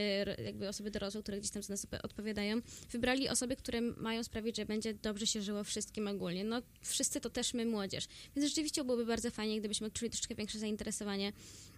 jakby 0.45 0.67
osoby 0.67 0.91
dorosłe, 0.91 1.21
które 1.21 1.39
gdzieś 1.39 1.51
tam 1.51 1.63
za 1.63 1.73
nas 1.73 1.87
odpowiadają, 2.03 2.61
wybrali 2.91 3.29
osoby, 3.29 3.55
które 3.55 3.81
mają 3.81 4.23
sprawić, 4.23 4.57
że 4.57 4.65
będzie 4.65 4.93
dobrze 4.93 5.27
się 5.27 5.41
żyło 5.41 5.63
wszystkim 5.63 6.07
ogólnie. 6.07 6.43
No 6.43 6.61
wszyscy 6.81 7.21
to 7.21 7.29
też 7.29 7.53
my 7.53 7.65
młodzież. 7.65 8.07
Więc 8.35 8.49
rzeczywiście 8.49 8.83
byłoby 8.83 9.05
bardzo 9.05 9.31
fajnie, 9.31 9.59
gdybyśmy 9.59 9.87
odczuli 9.87 10.11
troszkę 10.11 10.35
większe 10.35 10.59
zainteresowanie 10.59 11.33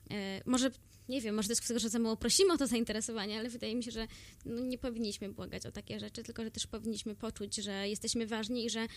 E, 0.10 0.13
może, 0.46 0.72
nie 1.10 1.22
wiem, 1.22 1.36
może 1.36 1.48
to 1.48 1.52
jest 1.52 1.62
kwestia, 1.62 1.80
że 1.80 1.90
za 1.90 2.00
mało 2.00 2.18
prosimy 2.18 2.54
o 2.54 2.58
to 2.58 2.68
zainteresowanie, 2.68 3.40
ale 3.40 3.50
wydaje 3.50 3.76
mi 3.76 3.84
się, 3.84 3.92
że 3.92 4.08
no, 4.46 4.62
nie 4.62 4.78
powinniśmy 4.78 5.30
błagać 5.30 5.66
o 5.66 5.72
takie 5.72 6.00
rzeczy, 6.00 6.24
tylko 6.24 6.44
że 6.44 6.52
też 6.52 6.68
powinniśmy 6.68 7.16
poczuć, 7.16 7.56
że 7.56 7.90
jesteśmy 7.90 8.28
ważni 8.28 8.66
i 8.66 8.70
że 8.70 8.88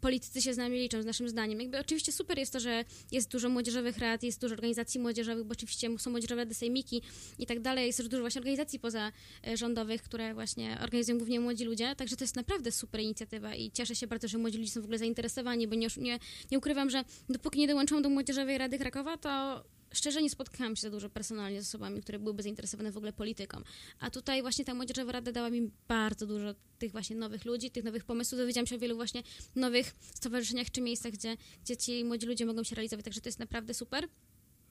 politycy 0.00 0.42
się 0.42 0.54
z 0.54 0.56
nami 0.56 0.78
liczą, 0.78 1.02
z 1.02 1.06
naszym 1.06 1.28
zdaniem. 1.28 1.60
Jakby 1.60 1.78
oczywiście 1.78 2.12
super 2.12 2.38
jest 2.38 2.52
to, 2.52 2.60
że 2.60 2.84
jest 3.12 3.30
dużo 3.30 3.48
młodzieżowych 3.48 3.98
rad, 3.98 4.22
jest 4.22 4.40
dużo 4.40 4.54
organizacji 4.54 5.00
młodzieżowych, 5.00 5.44
bo 5.44 5.52
oczywiście 5.52 5.98
są 5.98 6.10
młodzieżowe 6.10 6.46
desejmiki 6.46 7.02
i 7.38 7.46
tak 7.46 7.60
dalej. 7.60 7.86
Jest 7.86 7.98
też 7.98 8.08
dużo 8.08 8.22
właśnie 8.22 8.38
organizacji 8.38 8.80
pozarządowych, 8.80 10.02
które 10.02 10.34
właśnie 10.34 10.78
organizują 10.82 11.18
głównie 11.18 11.40
młodzi 11.40 11.64
ludzie, 11.64 11.96
także 11.96 12.16
to 12.16 12.24
jest 12.24 12.36
naprawdę 12.36 12.72
super 12.72 13.00
inicjatywa 13.00 13.54
i 13.54 13.70
cieszę 13.70 13.94
się 13.94 14.06
bardzo, 14.06 14.28
że 14.28 14.38
młodzi 14.38 14.58
ludzie 14.58 14.70
są 14.70 14.80
w 14.80 14.84
ogóle 14.84 14.98
zainteresowani, 14.98 15.68
bo 15.68 15.74
nie, 15.74 15.88
nie, 15.96 16.18
nie 16.50 16.58
ukrywam, 16.58 16.90
że 16.90 17.04
dopóki 17.28 17.58
nie 17.58 17.68
dołączą 17.68 18.02
do 18.02 18.08
Młodzieżowej 18.08 18.58
Rady 18.58 18.78
Krakowa, 18.78 19.16
to 19.16 19.64
szczerze 19.92 20.22
nie 20.22 20.30
spotkałam 20.30 20.76
się 20.76 20.82
za 20.82 20.90
dużo 20.90 21.10
personalnie 21.10 21.62
z 21.62 21.68
osobami, 21.68 22.00
które 22.00 22.18
byłyby 22.18 22.42
zainteresowane 22.42 22.92
w 22.92 22.96
ogóle 22.96 23.12
polityką. 23.12 23.62
A 24.00 24.10
tutaj 24.10 24.42
właśnie 24.42 24.64
ta 24.64 24.74
Młodzieżowa 24.74 25.12
Rada 25.12 25.32
dała 25.32 25.50
mi 25.50 25.70
bardzo 25.88 26.26
dużo 26.26 26.54
tych 26.78 26.92
właśnie 26.92 27.16
nowych 27.16 27.44
ludzi, 27.44 27.70
tych 27.70 27.84
nowych 27.84 28.04
pomysłów. 28.04 28.38
Dowiedziałam 28.38 28.66
się 28.66 28.76
o 28.76 28.78
wielu 28.78 28.96
właśnie 28.96 29.22
nowych 29.56 29.94
stowarzyszeniach 30.14 30.70
czy 30.70 30.80
miejscach, 30.80 31.12
gdzie, 31.12 31.36
gdzie 31.64 31.76
ci 31.76 32.04
młodzi 32.04 32.26
ludzie 32.26 32.46
mogą 32.46 32.62
się 32.62 32.76
realizować, 32.76 33.04
także 33.04 33.20
to 33.20 33.28
jest 33.28 33.38
naprawdę 33.38 33.74
super. 33.74 34.08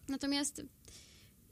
Natomiast 0.08 0.62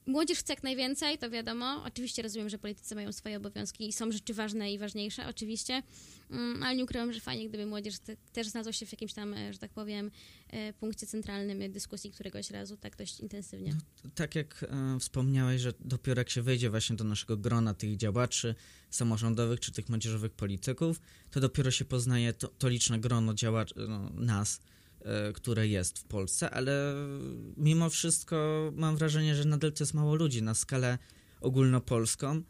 Młodzież 0.09 0.39
chce 0.39 0.53
jak 0.53 0.63
najwięcej, 0.63 1.17
to 1.17 1.29
wiadomo. 1.29 1.83
Oczywiście 1.85 2.21
rozumiem, 2.21 2.49
że 2.49 2.57
politycy 2.57 2.95
mają 2.95 3.11
swoje 3.11 3.37
obowiązki 3.37 3.87
i 3.87 3.93
są 3.93 4.11
rzeczy 4.11 4.33
ważne 4.33 4.73
i 4.73 4.77
ważniejsze, 4.77 5.27
oczywiście, 5.27 5.83
mm, 6.31 6.63
ale 6.63 6.75
nie 6.75 6.83
ukrywam, 6.83 7.13
że 7.13 7.19
fajnie, 7.19 7.49
gdyby 7.49 7.65
młodzież 7.65 7.95
też 8.33 8.47
znalazła 8.47 8.73
się 8.73 8.85
w 8.85 8.91
jakimś 8.91 9.13
tam, 9.13 9.33
e, 9.33 9.53
że 9.53 9.59
tak 9.59 9.71
powiem, 9.71 10.11
e, 10.47 10.73
punkcie 10.73 11.07
centralnym 11.07 11.71
dyskusji 11.71 12.11
któregoś 12.11 12.51
razu, 12.51 12.77
tak 12.77 12.95
dość 12.95 13.19
intensywnie. 13.19 13.75
No, 14.03 14.09
tak 14.15 14.35
jak 14.35 14.65
e, 14.69 14.99
wspomniałeś, 14.99 15.61
że 15.61 15.73
dopiero 15.79 16.21
jak 16.21 16.29
się 16.29 16.41
wejdzie 16.41 16.69
właśnie 16.69 16.95
do 16.95 17.03
naszego 17.03 17.37
grona 17.37 17.73
tych 17.73 17.97
działaczy 17.97 18.55
samorządowych 18.89 19.59
czy 19.59 19.71
tych 19.71 19.89
młodzieżowych 19.89 20.31
polityków, 20.31 21.01
to 21.31 21.39
dopiero 21.39 21.71
się 21.71 21.85
poznaje 21.85 22.33
to, 22.33 22.47
to 22.47 22.69
liczne 22.69 22.99
grono 22.99 23.33
działaczy, 23.33 23.73
no, 23.87 24.09
nas, 24.09 24.61
które 25.33 25.67
jest 25.67 25.99
w 25.99 26.03
Polsce, 26.03 26.49
ale 26.49 26.93
mimo 27.57 27.89
wszystko 27.89 28.69
mam 28.75 28.97
wrażenie, 28.97 29.35
że 29.35 29.45
nadal 29.45 29.73
to 29.73 29.83
jest 29.83 29.93
mało 29.93 30.15
ludzi 30.15 30.43
na 30.43 30.53
skalę 30.53 30.97
ogólnopolską. 31.41 32.41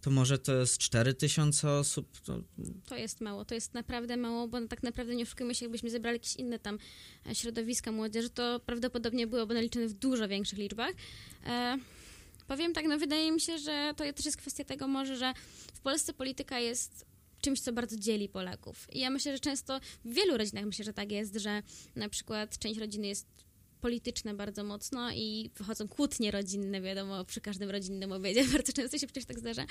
To 0.00 0.10
może 0.10 0.38
to 0.38 0.54
jest 0.54 0.78
4 0.78 1.14
tysiące 1.14 1.70
osób. 1.70 2.20
To... 2.20 2.38
to... 2.86 2.96
jest 2.96 3.20
mało, 3.20 3.44
to 3.44 3.54
jest 3.54 3.74
naprawdę 3.74 4.16
mało, 4.16 4.48
bo 4.48 4.68
tak 4.68 4.82
naprawdę 4.82 5.14
nie 5.14 5.22
oszukujmy 5.22 5.54
się, 5.54 5.64
jakbyśmy 5.64 5.90
zebrali 5.90 6.16
jakieś 6.16 6.36
inne 6.36 6.58
tam 6.58 6.78
e, 7.30 7.34
środowiska 7.34 7.92
młodzieży, 7.92 8.30
to 8.30 8.60
prawdopodobnie 8.60 9.26
byłoby 9.26 9.54
naliczone 9.54 9.88
w 9.88 9.92
dużo 9.92 10.28
większych 10.28 10.58
liczbach. 10.58 10.92
E, 11.46 11.78
powiem 12.46 12.72
tak, 12.72 12.84
no 12.88 12.98
wydaje 12.98 13.32
mi 13.32 13.40
się, 13.40 13.58
że 13.58 13.94
to 13.96 14.12
też 14.12 14.24
jest 14.24 14.36
kwestia 14.36 14.64
tego 14.64 14.88
może, 14.88 15.16
że 15.16 15.34
w 15.74 15.80
Polsce 15.80 16.12
polityka 16.12 16.58
jest 16.58 17.06
czymś, 17.44 17.60
co 17.60 17.72
bardzo 17.72 17.96
dzieli 17.96 18.28
Polaków. 18.28 18.86
I 18.92 18.98
ja 18.98 19.10
myślę, 19.10 19.32
że 19.32 19.38
często 19.38 19.80
w 20.04 20.12
wielu 20.14 20.36
rodzinach 20.36 20.64
myślę, 20.64 20.84
że 20.84 20.92
tak 20.92 21.12
jest, 21.12 21.36
że 21.36 21.62
na 21.96 22.08
przykład 22.08 22.58
część 22.58 22.80
rodziny 22.80 23.06
jest 23.06 23.26
polityczne 23.80 24.34
bardzo 24.34 24.64
mocno 24.64 25.10
i 25.12 25.50
wychodzą 25.56 25.88
kłótnie 25.88 26.30
rodzinne, 26.30 26.80
wiadomo, 26.80 27.24
przy 27.24 27.40
każdym 27.40 27.70
rodzinnym 27.70 28.12
obiedzie, 28.12 28.44
bardzo 28.52 28.72
często 28.72 28.98
się 28.98 29.06
przecież 29.06 29.24
tak 29.24 29.38
zdarza, 29.38 29.64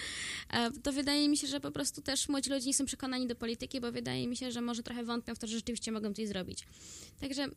e, 0.49 0.71
to 0.71 0.91
wydaje 0.91 1.29
mi 1.29 1.37
się, 1.37 1.47
że 1.47 1.59
po 1.59 1.71
prostu 1.71 2.01
też 2.01 2.29
młodzi 2.29 2.49
ludzie 2.49 2.67
nie 2.67 2.73
są 2.73 2.85
przekonani 2.85 3.27
do 3.27 3.35
polityki, 3.35 3.81
bo 3.81 3.91
wydaje 3.91 4.27
mi 4.27 4.37
się, 4.37 4.51
że 4.51 4.61
może 4.61 4.83
trochę 4.83 5.03
wątpią 5.03 5.35
w 5.35 5.39
to, 5.39 5.47
że 5.47 5.55
rzeczywiście 5.55 5.91
mogą 5.91 6.13
coś 6.13 6.27
zrobić. 6.27 6.59
Także 7.19 7.47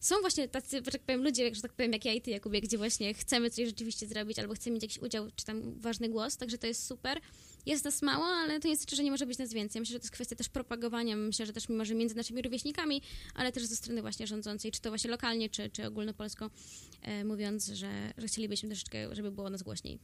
są 0.00 0.20
właśnie 0.20 0.48
tacy, 0.48 0.76
że 0.76 0.90
tak 0.90 1.02
powiem, 1.02 1.22
ludzie, 1.22 1.54
że 1.54 1.62
tak 1.62 1.72
powiem, 1.72 1.92
jak 1.92 2.04
ja 2.04 2.12
i 2.12 2.20
ty, 2.20 2.30
Jakubie, 2.30 2.60
gdzie 2.60 2.78
właśnie 2.78 3.14
chcemy 3.14 3.50
coś 3.50 3.66
rzeczywiście 3.66 4.06
zrobić 4.06 4.38
albo 4.38 4.54
chcemy 4.54 4.74
mieć 4.74 4.82
jakiś 4.82 4.98
udział, 4.98 5.28
czy 5.36 5.44
tam 5.44 5.80
ważny 5.80 6.08
głos, 6.08 6.36
także 6.36 6.58
to 6.58 6.66
jest 6.66 6.86
super. 6.86 7.20
Jest 7.66 7.84
nas 7.84 8.02
mało, 8.02 8.24
ale 8.24 8.60
to 8.60 8.68
nie 8.68 8.76
znaczy, 8.76 8.96
że 8.96 9.02
nie 9.04 9.10
może 9.10 9.26
być 9.26 9.38
nas 9.38 9.52
więcej. 9.52 9.80
Myślę, 9.80 9.92
że 9.92 9.98
to 9.98 10.04
jest 10.04 10.12
kwestia 10.12 10.36
też 10.36 10.48
propagowania, 10.48 11.16
myślę, 11.16 11.46
że 11.46 11.52
też 11.52 11.68
mimo, 11.68 11.84
że 11.84 11.94
między 11.94 12.16
naszymi 12.16 12.42
rówieśnikami, 12.42 13.02
ale 13.34 13.52
też 13.52 13.64
ze 13.64 13.76
strony 13.76 14.00
właśnie 14.02 14.26
rządzącej, 14.26 14.72
czy 14.72 14.80
to 14.80 14.90
właśnie 14.90 15.10
lokalnie, 15.10 15.50
czy, 15.50 15.70
czy 15.70 15.86
ogólnopolsko, 15.86 16.50
e, 17.02 17.24
mówiąc, 17.24 17.66
że, 17.66 18.12
że 18.18 18.26
chcielibyśmy 18.26 18.68
troszeczkę, 18.68 19.14
żeby 19.14 19.30
było 19.30 19.50
nas 19.50 19.62
głośniej. 19.62 19.98